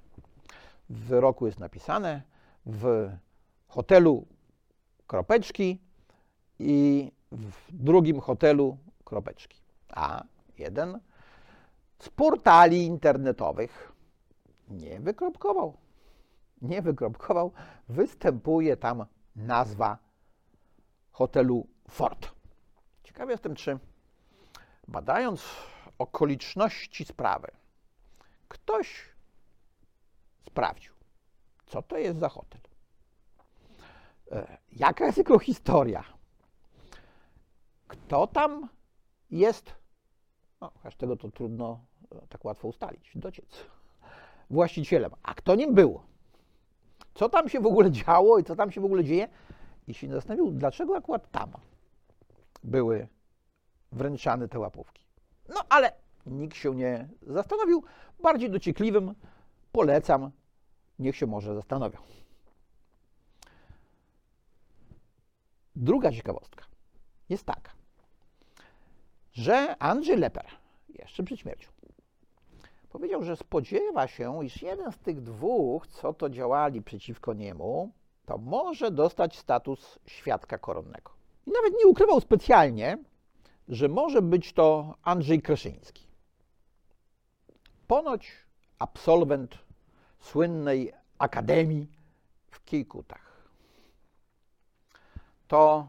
W 0.90 0.98
wyroku 0.98 1.46
jest 1.46 1.58
napisane 1.58 2.22
w 2.66 3.10
hotelu 3.68 4.26
kropeczki 5.06 5.80
i 6.58 7.12
w 7.32 7.52
drugim 7.72 8.20
hotelu 8.20 8.76
kropeczki. 9.04 9.58
A 9.88 10.24
jeden 10.58 11.00
z 11.98 12.08
portali 12.08 12.84
internetowych 12.84 13.92
nie 14.70 15.00
wykropkował. 15.00 15.76
Nie 16.62 16.82
wykropkował. 16.82 17.52
Występuje 17.88 18.76
tam 18.76 19.06
nazwa 19.36 19.98
hotelu 21.10 21.66
Ford. 21.90 22.30
Ciekawy 23.04 23.32
jestem, 23.32 23.54
czy 23.54 23.78
badając 24.88 25.44
okoliczności 25.98 27.04
sprawy, 27.04 27.48
ktoś 28.48 29.08
sprawdził, 30.46 30.92
co 31.66 31.82
to 31.82 31.98
jest 31.98 32.18
za 32.18 32.28
hotel. 32.28 32.60
E, 34.32 34.58
jaka 34.72 35.06
jest 35.06 35.18
jego 35.18 35.38
historia? 35.38 36.04
Kto 37.88 38.26
tam 38.26 38.68
jest? 39.30 39.74
No, 40.60 40.70
chociaż 40.74 40.96
tego 40.96 41.16
to 41.16 41.30
trudno 41.30 41.84
e, 42.12 42.26
tak 42.26 42.44
łatwo 42.44 42.68
ustalić, 42.68 43.10
dociec. 43.14 43.64
Właścicielem. 44.50 45.12
A 45.22 45.34
kto 45.34 45.54
nim 45.54 45.74
był? 45.74 46.00
Co 47.14 47.28
tam 47.28 47.48
się 47.48 47.60
w 47.60 47.66
ogóle 47.66 47.90
działo 47.90 48.38
i 48.38 48.44
co 48.44 48.56
tam 48.56 48.70
się 48.70 48.80
w 48.80 48.84
ogóle 48.84 49.04
dzieje? 49.04 49.28
I 49.86 49.94
się 49.94 50.08
zastanowił, 50.08 50.50
dlaczego 50.50 50.96
akurat 50.96 51.30
tam 51.30 51.52
były 52.64 53.08
wręczane 53.92 54.48
te 54.48 54.58
łapówki. 54.58 55.04
No 55.48 55.60
ale 55.68 55.92
nikt 56.26 56.56
się 56.56 56.74
nie 56.74 57.08
zastanowił. 57.22 57.84
Bardziej 58.22 58.50
dociekliwym 58.50 59.14
polecam, 59.72 60.30
niech 60.98 61.16
się 61.16 61.26
może 61.26 61.54
zastanowią. 61.54 61.98
Druga 65.76 66.12
ciekawostka 66.12 66.64
jest 67.28 67.44
taka, 67.44 67.72
że 69.32 69.76
Andrzej 69.78 70.16
Leper 70.16 70.46
jeszcze 70.88 71.22
przed 71.22 71.38
śmiercią 71.40 71.70
powiedział, 72.88 73.22
że 73.22 73.36
spodziewa 73.36 74.06
się, 74.06 74.44
iż 74.44 74.62
jeden 74.62 74.92
z 74.92 74.98
tych 74.98 75.22
dwóch, 75.22 75.86
co 75.86 76.12
to 76.12 76.30
działali 76.30 76.82
przeciwko 76.82 77.34
niemu, 77.34 77.92
to 78.26 78.38
może 78.38 78.90
dostać 78.90 79.38
status 79.38 79.98
świadka 80.06 80.58
koronnego. 80.58 81.12
I 81.46 81.50
nawet 81.50 81.72
nie 81.78 81.86
ukrywał 81.86 82.20
specjalnie, 82.20 82.98
że 83.68 83.88
może 83.88 84.22
być 84.22 84.52
to 84.52 84.94
Andrzej 85.02 85.42
Kreszyński. 85.42 86.06
Ponoć 87.86 88.32
absolwent 88.78 89.58
słynnej 90.20 90.92
akademii 91.18 91.88
w 92.50 92.64
Kijkutach 92.64 93.28
to 95.48 95.88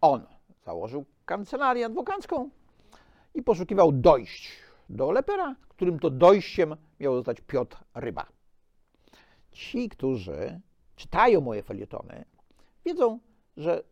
on 0.00 0.26
założył 0.64 1.04
kancelarię 1.26 1.86
adwokacką 1.86 2.50
i 3.34 3.42
poszukiwał 3.42 3.92
dojść 3.92 4.67
do 4.88 5.10
Lepera, 5.10 5.56
którym 5.68 5.98
to 5.98 6.10
dojściem 6.10 6.76
miał 7.00 7.14
zostać 7.14 7.40
Piotr 7.40 7.78
Ryba. 7.94 8.26
Ci, 9.50 9.88
którzy 9.88 10.60
czytają 10.96 11.40
moje 11.40 11.62
felietony, 11.62 12.24
wiedzą, 12.84 13.18
że 13.56 13.82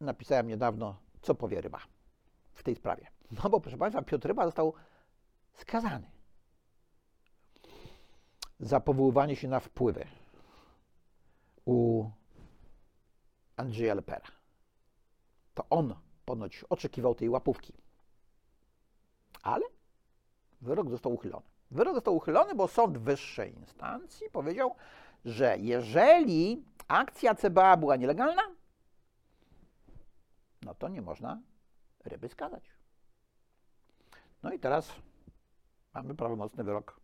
napisałem 0.00 0.48
niedawno, 0.48 0.96
co 1.22 1.34
powie 1.34 1.60
Ryba 1.60 1.80
w 2.54 2.62
tej 2.62 2.74
sprawie. 2.74 3.06
No 3.30 3.50
bo, 3.50 3.60
proszę 3.60 3.78
Państwa, 3.78 4.02
Piotr 4.02 4.28
Ryba 4.28 4.44
został 4.44 4.74
skazany 5.52 6.10
za 8.60 8.80
powoływanie 8.80 9.36
się 9.36 9.48
na 9.48 9.60
wpływy 9.60 10.06
u 11.64 12.10
Andrzeja 13.56 13.94
Lepera. 13.94 14.26
To 15.54 15.64
on 15.70 15.94
ponoć 16.24 16.64
oczekiwał 16.68 17.14
tej 17.14 17.28
łapówki. 17.28 17.72
Ale 19.42 19.66
wyrok 20.62 20.90
został 20.90 21.14
uchylony. 21.14 21.46
Wyrok 21.70 21.94
został 21.94 22.16
uchylony, 22.16 22.54
bo 22.54 22.68
sąd 22.68 22.98
wyższej 22.98 23.54
instancji 23.54 24.30
powiedział, 24.30 24.74
że 25.24 25.56
jeżeli 25.58 26.64
akcja 26.88 27.34
CBA 27.34 27.76
była 27.76 27.96
nielegalna, 27.96 28.42
no 30.62 30.74
to 30.74 30.88
nie 30.88 31.02
można 31.02 31.40
ryby 32.04 32.28
skazać. 32.28 32.72
No 34.42 34.52
i 34.52 34.58
teraz 34.58 34.92
mamy 35.94 36.14
prawomocny 36.14 36.64
wyrok 36.64 37.00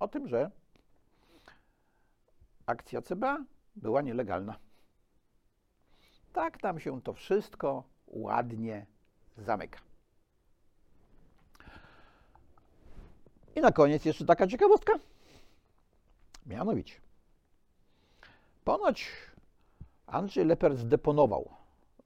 o 0.00 0.08
tym, 0.08 0.28
że 0.28 0.50
akcja 2.66 3.02
CBA 3.02 3.44
była 3.76 4.02
nielegalna. 4.02 4.58
Tak 6.32 6.58
tam 6.58 6.80
się 6.80 7.02
to 7.02 7.12
wszystko 7.12 7.84
ładnie 8.06 8.86
zamyka. 9.36 9.87
I 13.58 13.60
na 13.60 13.72
koniec 13.72 14.04
jeszcze 14.04 14.24
taka 14.24 14.46
ciekawostka. 14.46 14.92
Mianowicie, 16.46 16.94
ponoć 18.64 19.10
Andrzej 20.06 20.44
Leper 20.44 20.76
zdeponował 20.76 21.50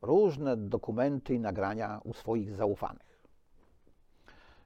różne 0.03 0.57
dokumenty 0.57 1.35
i 1.35 1.41
nagrania 1.41 2.01
u 2.05 2.15
swoich 2.15 2.51
zaufanych. 2.51 3.23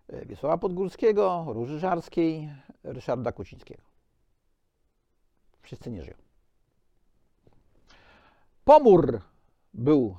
Wiesława 0.09 0.59
Podgórskiego, 0.59 1.47
Róży 1.49 1.79
Żarskiej, 1.79 2.53
Ryszarda 2.85 3.33
Kucińskiego. 3.33 3.83
Wszyscy 5.63 5.91
nie 5.91 6.03
żyją. 6.03 6.17
Pomór 8.65 9.21
był 9.75 10.17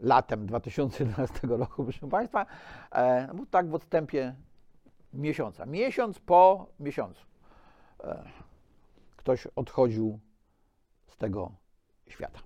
latem 0.00 0.46
2011 0.46 1.48
roku, 1.48 1.84
proszę 1.84 2.08
Państwa, 2.08 2.46
e, 2.92 3.28
no 3.34 3.46
tak 3.50 3.70
w 3.70 3.74
odstępie 3.74 4.34
miesiąca. 5.14 5.66
Miesiąc 5.66 6.18
po 6.18 6.66
miesiącu 6.80 7.24
e, 8.04 8.24
ktoś 9.16 9.46
odchodził 9.46 10.18
z 11.06 11.16
tego 11.16 11.52
świata. 12.08 12.40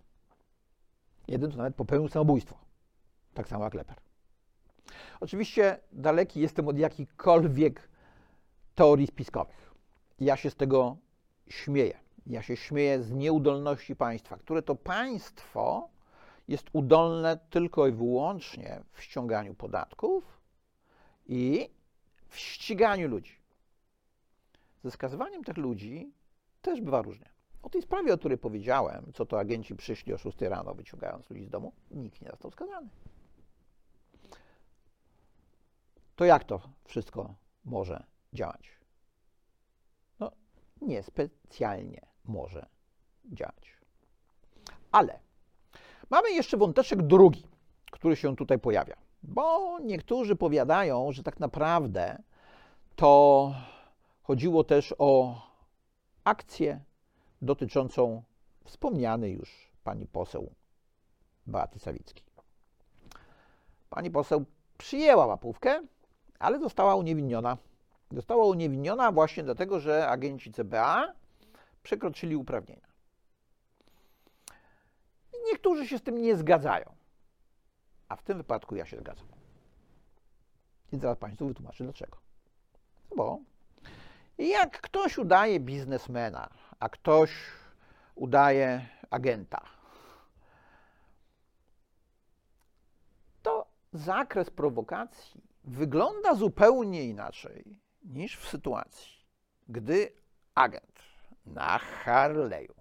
Jeden 1.28 1.50
to 1.50 1.56
nawet 1.56 1.74
popełnił 1.74 2.08
samobójstwo, 2.08 2.58
tak 3.34 3.48
samo 3.48 3.64
jak 3.64 3.74
Leper. 3.74 3.96
Oczywiście 5.20 5.78
daleki 5.92 6.40
jestem 6.40 6.68
od 6.68 6.78
jakichkolwiek 6.78 7.88
teorii 8.74 9.06
spiskowych. 9.06 9.74
Ja 10.20 10.36
się 10.36 10.50
z 10.50 10.56
tego 10.56 10.96
śmieję. 11.48 11.98
Ja 12.26 12.42
się 12.42 12.56
śmieję 12.56 13.02
z 13.02 13.12
nieudolności 13.12 13.96
państwa, 13.96 14.36
które 14.36 14.62
to 14.62 14.74
państwo 14.74 15.88
jest 16.48 16.66
udolne 16.72 17.38
tylko 17.50 17.86
i 17.86 17.92
wyłącznie 17.92 18.80
w 18.92 19.02
ściąganiu 19.02 19.54
podatków 19.54 20.40
i 21.26 21.70
w 22.28 22.38
ściganiu 22.38 23.08
ludzi. 23.08 23.38
Ze 24.84 24.90
skazywaniem 24.90 25.44
tych 25.44 25.56
ludzi 25.56 26.12
też 26.62 26.80
bywa 26.80 27.02
różnie. 27.02 27.28
O 27.62 27.70
tej 27.70 27.82
sprawie, 27.82 28.14
o 28.14 28.18
której 28.18 28.38
powiedziałem, 28.38 29.12
co 29.14 29.26
to 29.26 29.38
agenci 29.38 29.76
przyszli 29.76 30.14
o 30.14 30.18
6 30.18 30.40
rano, 30.40 30.74
wyciągając 30.74 31.30
ludzi 31.30 31.44
z 31.44 31.50
domu, 31.50 31.72
nikt 31.90 32.22
nie 32.22 32.30
został 32.30 32.50
skazany. 32.50 32.88
To 36.16 36.24
jak 36.24 36.44
to 36.44 36.60
wszystko 36.84 37.34
może 37.64 38.04
działać? 38.32 38.78
No, 40.20 40.32
niespecjalnie 40.80 42.06
może 42.24 42.66
działać. 43.24 43.76
Ale 44.92 45.20
mamy 46.10 46.30
jeszcze 46.30 46.56
wąteczek 46.56 47.02
drugi, 47.02 47.46
który 47.90 48.16
się 48.16 48.36
tutaj 48.36 48.58
pojawia. 48.58 48.96
Bo 49.22 49.78
niektórzy 49.80 50.36
powiadają, 50.36 51.12
że 51.12 51.22
tak 51.22 51.40
naprawdę 51.40 52.22
to 52.96 53.54
chodziło 54.22 54.64
też 54.64 54.94
o 54.98 55.40
akcję 56.24 56.80
dotyczącą 57.42 58.22
wspomnianej 58.64 59.32
już 59.32 59.72
pani 59.84 60.06
poseł 60.06 60.50
Beaty 61.46 61.78
Sawickiej. 61.78 62.24
Pani 63.90 64.10
poseł 64.10 64.44
przyjęła 64.78 65.26
łapówkę, 65.26 65.82
ale 66.38 66.60
została 66.60 66.94
uniewinniona. 66.94 67.56
Została 68.10 68.44
uniewinniona 68.44 69.12
właśnie 69.12 69.42
dlatego, 69.42 69.80
że 69.80 70.08
agenci 70.08 70.52
CBA 70.52 71.12
przekroczyli 71.82 72.36
uprawnienia. 72.36 72.88
Niektórzy 75.52 75.88
się 75.88 75.98
z 75.98 76.02
tym 76.02 76.22
nie 76.22 76.36
zgadzają. 76.36 76.97
A 78.08 78.16
w 78.16 78.22
tym 78.22 78.38
wypadku 78.38 78.76
ja 78.76 78.86
się 78.86 78.96
zgadzam. 78.96 79.26
I 80.92 80.98
zaraz 80.98 81.18
Państwu 81.18 81.48
wytłumaczę 81.48 81.84
dlaczego. 81.84 82.18
Bo 83.16 83.38
jak 84.38 84.80
ktoś 84.80 85.18
udaje 85.18 85.60
biznesmena, 85.60 86.50
a 86.80 86.88
ktoś 86.88 87.30
udaje 88.14 88.88
agenta, 89.10 89.62
to 93.42 93.66
zakres 93.92 94.50
prowokacji 94.50 95.42
wygląda 95.64 96.34
zupełnie 96.34 97.04
inaczej 97.04 97.80
niż 98.04 98.36
w 98.36 98.48
sytuacji, 98.48 99.12
gdy 99.68 100.12
agent 100.54 100.98
na 101.46 101.78
Harley'u 101.78 102.74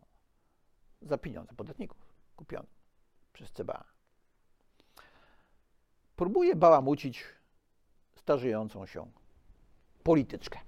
za 1.01 1.17
pieniądze 1.17 1.53
podatników 1.55 1.97
kupiony 2.35 2.67
przez 3.33 3.51
CBA 3.51 3.96
próbuje 6.17 6.55
bałamucić 6.55 7.25
starzejącą 8.15 8.85
się 8.85 9.07
polityczkę. 10.03 10.59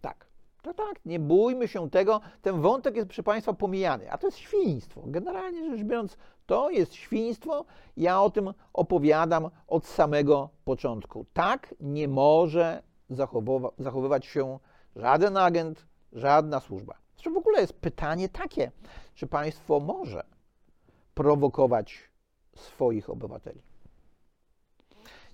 Tak, 0.00 0.26
to 0.62 0.74
tak, 0.74 1.04
nie 1.04 1.18
bójmy 1.18 1.68
się 1.68 1.90
tego. 1.90 2.20
Ten 2.42 2.60
wątek 2.60 2.96
jest, 2.96 3.08
proszę 3.08 3.22
Państwa, 3.22 3.52
pomijany, 3.52 4.12
a 4.12 4.18
to 4.18 4.26
jest 4.26 4.38
świństwo. 4.38 5.02
Generalnie 5.06 5.70
rzecz 5.70 5.86
biorąc, 5.86 6.16
to 6.46 6.70
jest 6.70 6.94
świństwo. 6.94 7.64
Ja 7.96 8.22
o 8.22 8.30
tym 8.30 8.54
opowiadam 8.72 9.50
od 9.66 9.86
samego 9.86 10.50
początku. 10.64 11.26
Tak 11.32 11.74
nie 11.80 12.08
może 12.08 12.82
zachowywać 13.78 14.26
się 14.26 14.58
żaden 14.96 15.36
agent, 15.36 15.86
żadna 16.12 16.60
służba. 16.60 16.94
Zresztą 17.14 17.34
w 17.34 17.36
ogóle 17.36 17.60
jest 17.60 17.72
pytanie 17.72 18.28
takie, 18.28 18.70
czy 19.14 19.26
państwo 19.26 19.80
może 19.80 20.24
prowokować 21.14 22.10
swoich 22.56 23.10
obywateli. 23.10 23.71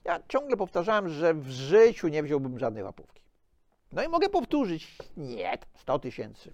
Ja 0.05 0.21
ciągle 0.29 0.57
powtarzałem, 0.57 1.09
że 1.09 1.35
w 1.35 1.49
życiu 1.51 2.09
nie 2.09 2.23
wziąłbym 2.23 2.59
żadnej 2.59 2.83
łapówki. 2.83 3.23
No 3.93 4.03
i 4.03 4.09
mogę 4.09 4.29
powtórzyć, 4.29 4.99
nie, 5.17 5.59
100 5.75 5.99
tysięcy, 5.99 6.53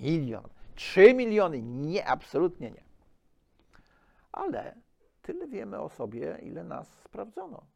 milion, 0.00 0.48
3 0.74 1.14
miliony, 1.14 1.62
nie, 1.62 2.06
absolutnie 2.06 2.70
nie. 2.70 2.84
Ale 4.32 4.74
tyle 5.22 5.48
wiemy 5.48 5.80
o 5.80 5.88
sobie, 5.88 6.38
ile 6.42 6.64
nas 6.64 6.88
sprawdzono. 7.04 7.66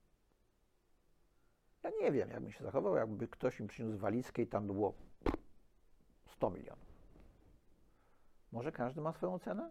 Ja 1.82 1.90
nie 2.00 2.12
wiem, 2.12 2.30
jakbym 2.30 2.52
się 2.52 2.64
zachował, 2.64 2.96
jakby 2.96 3.28
ktoś 3.28 3.60
mi 3.60 3.68
przyniósł 3.68 3.98
walizkę 3.98 4.42
i 4.42 4.46
tam 4.46 4.66
było 4.66 4.94
100 6.26 6.50
milionów. 6.50 6.88
Może 8.52 8.72
każdy 8.72 9.00
ma 9.00 9.12
swoją 9.12 9.38
cenę? 9.38 9.70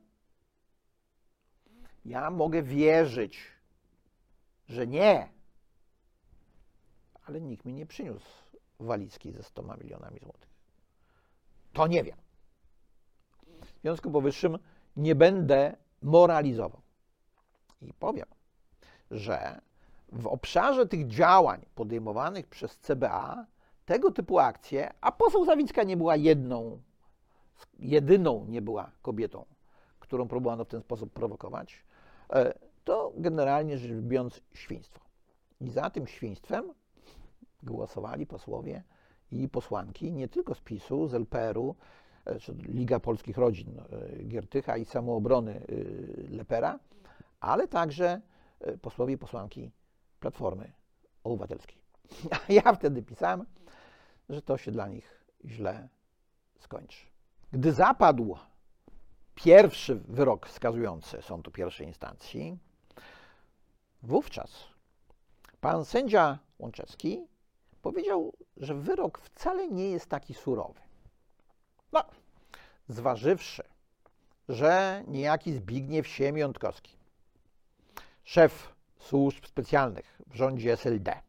Ja 2.05 2.31
mogę 2.31 2.63
wierzyć, 2.63 3.51
że 4.67 4.87
nie, 4.87 5.29
ale 7.25 7.41
nikt 7.41 7.65
mi 7.65 7.73
nie 7.73 7.85
przyniósł 7.85 8.25
walizki 8.79 9.31
ze 9.31 9.43
100 9.43 9.77
milionami 9.77 10.19
złotych. 10.19 10.49
To 11.73 11.87
nie 11.87 12.03
wiem. 12.03 12.17
W 13.61 13.81
związku 13.81 14.11
powyższym 14.11 14.57
nie 14.97 15.15
będę 15.15 15.75
moralizował. 16.01 16.81
I 17.81 17.93
powiem, 17.93 18.25
że 19.11 19.61
w 20.11 20.27
obszarze 20.27 20.87
tych 20.87 21.07
działań 21.07 21.65
podejmowanych 21.75 22.47
przez 22.47 22.77
CBA 22.77 23.45
tego 23.85 24.11
typu 24.11 24.39
akcje, 24.39 24.93
a 25.01 25.11
poseł 25.11 25.45
Zawicka 25.45 25.83
nie 25.83 25.97
była 25.97 26.15
jedną, 26.15 26.81
jedyną 27.79 28.45
nie 28.45 28.61
była 28.61 28.91
kobietą, 29.01 29.45
którą 29.99 30.27
próbowano 30.27 30.65
w 30.65 30.67
ten 30.67 30.81
sposób 30.81 31.13
prowokować, 31.13 31.83
e, 32.29 32.66
to 32.87 33.13
generalnie 33.17 33.77
rzecz 33.77 33.91
biorąc 33.91 34.41
świństwo. 34.53 34.99
I 35.61 35.69
za 35.69 35.89
tym 35.89 36.07
świństwem 36.07 36.73
głosowali 37.63 38.25
posłowie 38.25 38.83
i 39.31 39.49
posłanki 39.49 40.11
nie 40.11 40.27
tylko 40.27 40.55
z 40.55 40.61
PiSu, 40.61 41.07
z 41.07 41.13
LPR-u, 41.13 41.75
e, 42.25 42.37
Liga 42.53 42.99
Polskich 42.99 43.37
Rodzin 43.37 43.79
e, 43.79 44.23
Giertycha 44.23 44.77
i 44.77 44.85
Samoobrony 44.85 45.61
Lepera, 46.29 46.79
ale 47.39 47.67
także 47.67 48.21
posłowie 48.81 49.13
i 49.13 49.17
posłanki 49.17 49.71
Platformy 50.19 50.71
Obywatelskiej. 51.23 51.77
A 52.47 52.53
ja 52.53 52.73
wtedy 52.73 53.03
pisałem, 53.03 53.45
że 54.29 54.41
to 54.41 54.57
się 54.57 54.71
dla 54.71 54.87
nich 54.87 55.25
źle 55.45 55.89
skończy. 56.59 57.05
Gdy 57.51 57.73
zapadł 57.73 58.37
pierwszy 59.35 59.95
wyrok 59.95 60.49
skazujący 60.49 61.21
sądu 61.21 61.51
pierwszej 61.51 61.87
instancji, 61.87 62.59
wówczas 64.03 64.51
pan 65.61 65.85
sędzia 65.85 66.39
Łączewski 66.59 67.27
powiedział, 67.81 68.33
że 68.57 68.75
wyrok 68.75 69.19
wcale 69.19 69.67
nie 69.67 69.89
jest 69.91 70.09
taki 70.09 70.33
surowy. 70.33 70.79
No, 71.91 72.03
zważywszy, 72.87 73.63
że 74.49 75.03
niejaki 75.07 75.53
Zbigniew 75.53 76.07
Siemiątkowski, 76.07 76.97
szef 78.23 78.75
służb 78.99 79.45
specjalnych 79.45 80.21
w 80.27 80.35
rządzie 80.35 80.73
SLD, 80.73 81.21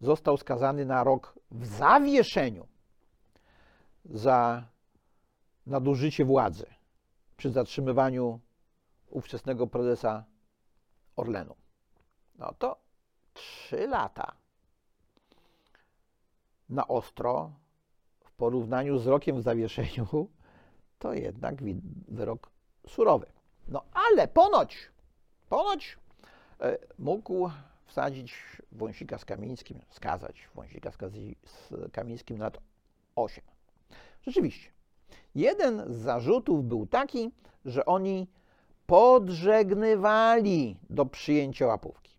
został 0.00 0.36
skazany 0.36 0.84
na 0.84 1.04
rok 1.04 1.38
w 1.50 1.66
zawieszeniu 1.66 2.66
za 4.04 4.66
nadużycie 5.66 6.24
władzy 6.24 6.66
przy 7.36 7.50
zatrzymywaniu 7.50 8.40
ówczesnego 9.10 9.66
prezesa 9.66 10.24
Orlenu. 11.16 11.54
No 12.38 12.54
to 12.58 12.76
trzy 13.34 13.86
lata 13.86 14.32
na 16.68 16.88
ostro 16.88 17.52
w 18.20 18.32
porównaniu 18.32 18.98
z 18.98 19.06
rokiem 19.06 19.36
w 19.36 19.42
zawieszeniu 19.42 20.28
to 20.98 21.12
jednak 21.12 21.54
wyrok 22.08 22.50
surowy. 22.88 23.26
No 23.68 23.84
ale 23.92 24.28
ponoć, 24.28 24.90
ponoć 25.48 25.98
e, 26.60 26.78
mógł 26.98 27.50
wsadzić 27.84 28.34
Wąsika 28.72 29.18
z 29.18 29.24
Kamińskim, 29.24 29.80
skazać 29.88 30.48
Wąsika 30.54 30.90
z 30.90 30.98
Kamińskim 31.92 32.38
na 32.38 32.44
lat 32.44 32.58
8. 33.16 33.44
Rzeczywiście. 34.22 34.70
Jeden 35.34 35.92
z 35.92 35.96
zarzutów 35.96 36.64
był 36.64 36.86
taki, 36.86 37.30
że 37.64 37.86
oni 37.86 38.28
podżegnywali 38.86 40.76
do 40.90 41.06
przyjęcia 41.06 41.66
łapówki. 41.66 42.16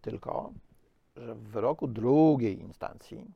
Tylko, 0.00 0.52
że 1.16 1.34
w 1.34 1.42
wyroku 1.42 1.86
drugiej 1.86 2.60
instancji 2.60 3.30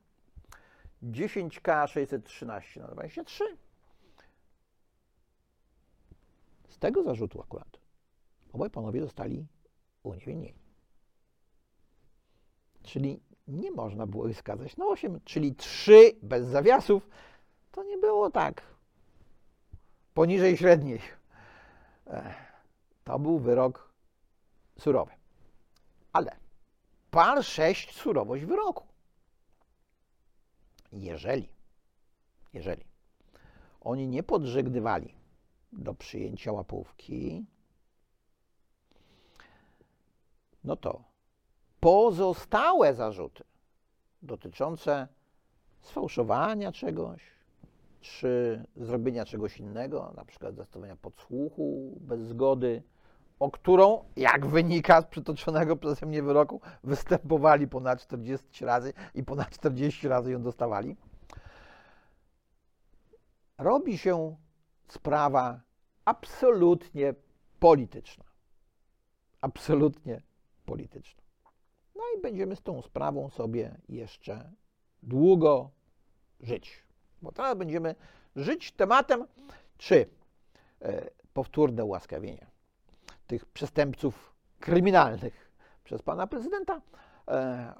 10K 1.03 1.87
613 1.87 2.81
na 2.81 2.87
23 2.87 3.57
z 6.69 6.77
tego 6.77 7.03
zarzutu 7.03 7.41
akurat 7.41 7.79
obaj 8.53 8.69
panowie 8.69 9.01
zostali 9.01 9.45
uniewinnieni. 10.03 10.59
Czyli 12.83 13.21
nie 13.47 13.71
można 13.71 14.07
było 14.07 14.27
ich 14.27 14.37
skazać 14.37 14.77
na 14.77 14.85
8, 14.85 15.19
czyli 15.25 15.55
3 15.55 16.11
bez 16.23 16.47
zawiasów. 16.47 17.09
To 17.71 17.83
nie 17.83 17.97
było 17.97 18.31
tak. 18.31 18.61
Poniżej 20.13 20.57
średniej. 20.57 20.99
To 23.03 23.19
był 23.19 23.39
wyrok 23.39 23.93
surowy. 24.79 25.11
Ale 26.13 26.35
par 27.11 27.43
6 27.43 27.95
surowość 27.95 28.45
wyroku. 28.45 28.87
Jeżeli, 30.91 31.49
jeżeli 32.53 32.83
oni 33.81 34.07
nie 34.07 34.23
podżegnywali 34.23 35.15
do 35.73 35.93
przyjęcia 35.93 36.51
łapówki, 36.51 37.45
no 40.63 40.75
to 40.75 41.03
pozostałe 41.79 42.93
zarzuty 42.93 43.43
dotyczące 44.21 45.07
sfałszowania 45.81 46.71
czegoś, 46.71 47.38
czy 48.01 48.63
zrobienia 48.75 49.25
czegoś 49.25 49.57
innego, 49.57 50.13
na 50.15 50.25
przykład 50.25 50.55
zastosowania 50.55 50.95
podsłuchu 50.95 51.97
bez 52.01 52.21
zgody, 52.21 52.83
o 53.39 53.51
którą, 53.51 54.03
jak 54.15 54.45
wynika 54.45 55.01
z 55.01 55.05
przytoczonego 55.05 55.75
przeze 55.75 56.05
mnie 56.05 56.23
wyroku, 56.23 56.61
występowali 56.83 57.67
ponad 57.67 58.01
40 58.01 58.65
razy 58.65 58.93
i 59.15 59.23
ponad 59.23 59.49
40 59.49 60.07
razy 60.07 60.31
ją 60.31 60.41
dostawali, 60.41 60.95
robi 63.57 63.97
się 63.97 64.35
sprawa 64.87 65.61
absolutnie 66.05 67.13
polityczna. 67.59 68.25
Absolutnie 69.41 70.21
polityczna. 70.65 71.23
No 71.95 72.01
i 72.17 72.21
będziemy 72.21 72.55
z 72.55 72.61
tą 72.61 72.81
sprawą 72.81 73.29
sobie 73.29 73.77
jeszcze 73.89 74.51
długo 75.03 75.71
żyć. 76.39 76.88
Bo 77.21 77.31
teraz 77.31 77.57
będziemy 77.57 77.95
żyć 78.35 78.71
tematem, 78.71 79.27
czy 79.77 80.09
e, 80.81 81.09
powtórne 81.33 81.85
ułaskawienie 81.85 82.47
tych 83.27 83.45
przestępców 83.45 84.35
kryminalnych 84.59 85.51
przez 85.83 86.01
pana 86.01 86.27
prezydenta 86.27 86.81
e, 87.27 87.73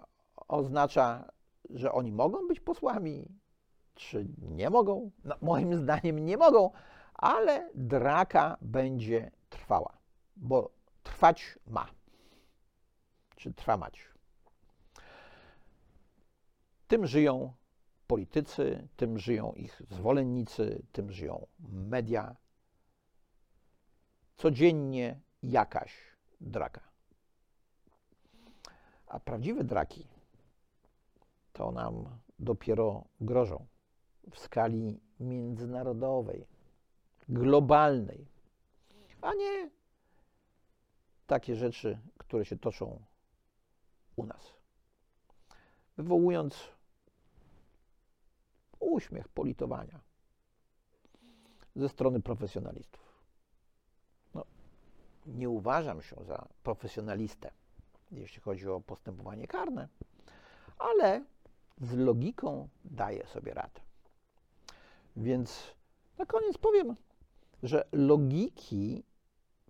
oznacza, 0.48 1.32
że 1.70 1.92
oni 1.92 2.12
mogą 2.12 2.48
być 2.48 2.60
posłami, 2.60 3.28
czy 3.96 4.28
nie 4.38 4.70
mogą. 4.70 5.12
No, 5.24 5.36
moim 5.42 5.76
zdaniem 5.76 6.26
nie 6.26 6.38
mogą, 6.38 6.72
ale 7.14 7.70
draka 7.76 8.58
będzie 8.62 9.32
trwała, 9.50 9.98
bo 10.36 10.72
trwać 11.04 11.60
ma. 11.68 11.88
Czy 13.36 13.54
trwamać. 13.54 14.10
Tym 16.88 17.08
żyją 17.08 17.54
politycy, 18.10 18.88
tym 18.98 19.20
żyją 19.20 19.54
ich 19.54 19.82
zwolennicy, 19.90 20.84
tym 20.92 21.12
żyją 21.12 21.48
media. 21.60 22.36
Codziennie 24.38 25.20
jakaś 25.44 25.94
draka. 26.42 26.82
A 29.08 29.20
prawdziwe 29.20 29.64
draki 29.64 30.08
to 31.54 31.72
nam 31.72 32.20
dopiero 32.40 33.04
grożą 33.22 33.66
w 34.32 34.40
skali 34.40 35.00
międzynarodowej, 35.20 36.48
globalnej, 37.30 38.28
a 39.22 39.34
nie 39.34 39.70
takie 41.28 41.56
rzeczy, 41.56 42.00
które 42.18 42.46
się 42.46 42.58
toczą 42.58 43.04
u 44.16 44.26
nas. 44.26 44.54
Wywołując 45.98 46.79
uśmiech 48.80 49.28
politowania 49.28 50.00
ze 51.76 51.90
strony 51.90 52.20
profesjonalistów. 52.22 53.24
No, 54.36 54.46
nie 55.26 55.50
uważam 55.50 56.02
się 56.02 56.16
za 56.24 56.48
profesjonalistę, 56.64 57.52
jeśli 58.12 58.42
chodzi 58.42 58.70
o 58.70 58.82
postępowanie 58.82 59.48
karne, 59.48 59.88
ale 60.78 61.26
z 61.82 61.94
logiką 61.94 62.70
daję 62.86 63.26
sobie 63.28 63.54
radę. 63.54 63.82
Więc 65.16 65.76
na 66.18 66.26
koniec 66.26 66.58
powiem, 66.58 66.96
że 67.64 67.88
logiki 67.92 69.04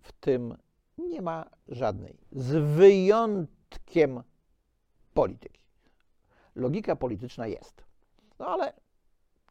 w 0.02 0.12
tym 0.12 0.56
nie 0.98 1.22
ma 1.22 1.50
żadnej, 1.68 2.18
z 2.32 2.76
wyjątkiem 2.76 4.22
polityki. 5.14 5.60
Logika 6.54 6.96
polityczna 6.96 7.46
jest. 7.46 7.84
No 8.38 8.46
ale 8.46 8.72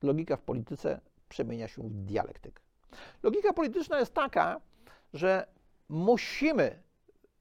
logika 0.03 0.37
w 0.37 0.41
polityce 0.41 1.01
przemienia 1.29 1.67
się 1.67 1.81
w 1.83 1.93
dialektykę. 1.93 2.63
Logika 3.23 3.53
polityczna 3.53 3.99
jest 3.99 4.13
taka, 4.13 4.61
że 5.13 5.47
musimy 5.89 6.83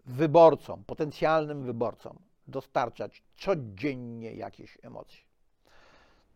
wyborcom, 0.07 0.85
potencjalnym 0.85 1.63
wyborcom 1.63 2.19
dostarczać 2.47 3.23
codziennie 3.37 4.35
jakieś 4.35 4.79
emocje. 4.83 5.21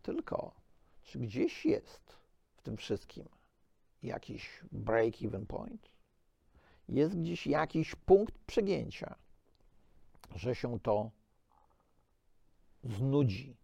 Tylko, 0.02 0.54
czy 1.02 1.18
gdzieś 1.18 1.66
jest 1.66 2.16
w 2.56 2.62
tym 2.62 2.76
wszystkim 2.76 3.28
jakiś 4.02 4.60
break-even 4.72 5.46
point? 5.46 5.92
Jest 6.88 7.18
gdzieś 7.18 7.46
jakiś 7.46 7.94
punkt 7.94 8.34
przegięcia, 8.46 9.14
że 10.36 10.54
się 10.54 10.80
to 10.80 11.10
znudzi 12.84 13.56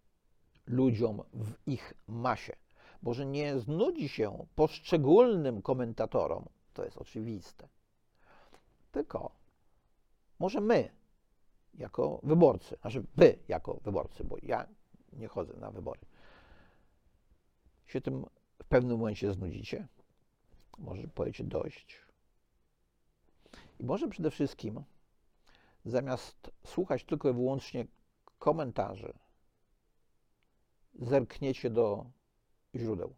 ludziom 0.69 1.23
w 1.33 1.55
ich 1.67 1.95
masie. 2.07 2.57
Może 3.03 3.27
nie 3.27 3.59
znudzi 3.59 4.09
się 4.09 4.47
poszczególnym 4.55 5.63
komentatorom, 5.63 6.49
to 6.75 6.85
jest 6.85 6.99
oczywiste. 6.99 7.69
Tylko 8.93 9.33
może 10.39 10.61
my, 10.61 10.91
jako 11.75 12.21
wyborcy, 12.23 12.77
znaczy 12.81 13.03
wy 13.17 13.39
jako 13.49 13.81
wyborcy, 13.85 14.25
bo 14.25 14.37
ja 14.43 14.67
nie 15.13 15.29
chodzę 15.29 15.55
na 15.57 15.71
wybory, 15.71 16.01
się 17.87 18.01
tym 18.01 18.25
w 18.63 18.65
pewnym 18.65 18.99
momencie 18.99 19.33
znudzicie. 19.33 19.89
Może 20.79 21.09
powiecie 21.09 21.45
dość. 21.45 22.01
I 23.81 23.85
może 23.85 24.09
przede 24.09 24.31
wszystkim 24.31 24.85
zamiast 25.85 26.51
słuchać 26.65 27.05
tylko 27.05 27.31
i 27.31 27.33
wyłącznie 27.33 27.87
komentarzy, 28.39 29.13
zerkniecie 30.99 31.71
do 31.71 32.05
źródeł. 32.77 33.15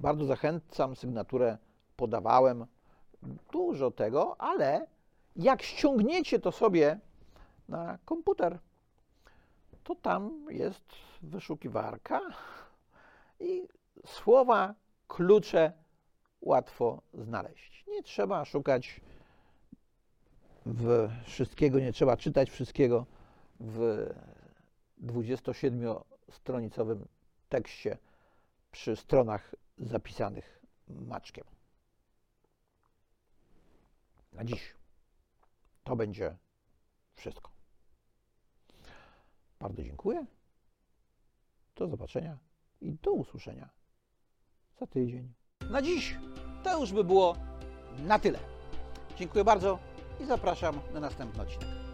Bardzo 0.00 0.24
zachęcam, 0.24 0.96
sygnaturę 0.96 1.58
podawałem, 1.96 2.66
dużo 3.52 3.90
tego, 3.90 4.40
ale 4.40 4.86
jak 5.36 5.62
ściągniecie 5.62 6.38
to 6.38 6.52
sobie 6.52 7.00
na 7.68 7.98
komputer, 8.04 8.58
to 9.84 9.94
tam 9.94 10.46
jest 10.50 10.84
wyszukiwarka 11.22 12.20
i 13.40 13.68
słowa, 14.06 14.74
klucze 15.08 15.72
łatwo 16.40 17.02
znaleźć. 17.14 17.84
Nie 17.88 18.02
trzeba 18.02 18.44
szukać 18.44 19.00
w 20.66 21.08
wszystkiego, 21.24 21.80
nie 21.80 21.92
trzeba 21.92 22.16
czytać 22.16 22.50
wszystkiego 22.50 23.06
w 23.60 24.08
27-stronicowym 26.28 27.04
tekście 27.48 27.98
przy 28.70 28.96
stronach 28.96 29.54
zapisanych 29.78 30.62
maczkiem. 30.88 31.44
Na 34.32 34.44
dziś 34.44 34.74
to 35.84 35.96
będzie 35.96 36.36
wszystko. 37.14 37.50
Bardzo 39.60 39.82
dziękuję. 39.82 40.26
Do 41.76 41.88
zobaczenia 41.88 42.38
i 42.80 42.92
do 42.94 43.12
usłyszenia 43.12 43.68
za 44.80 44.86
tydzień. 44.86 45.32
Na 45.70 45.82
dziś 45.82 46.16
to 46.64 46.80
już 46.80 46.92
by 46.92 47.04
było 47.04 47.36
na 47.98 48.18
tyle. 48.18 48.38
Dziękuję 49.16 49.44
bardzo 49.44 49.78
i 50.20 50.24
zapraszam 50.24 50.80
na 50.94 51.00
następny 51.00 51.42
odcinek. 51.42 51.87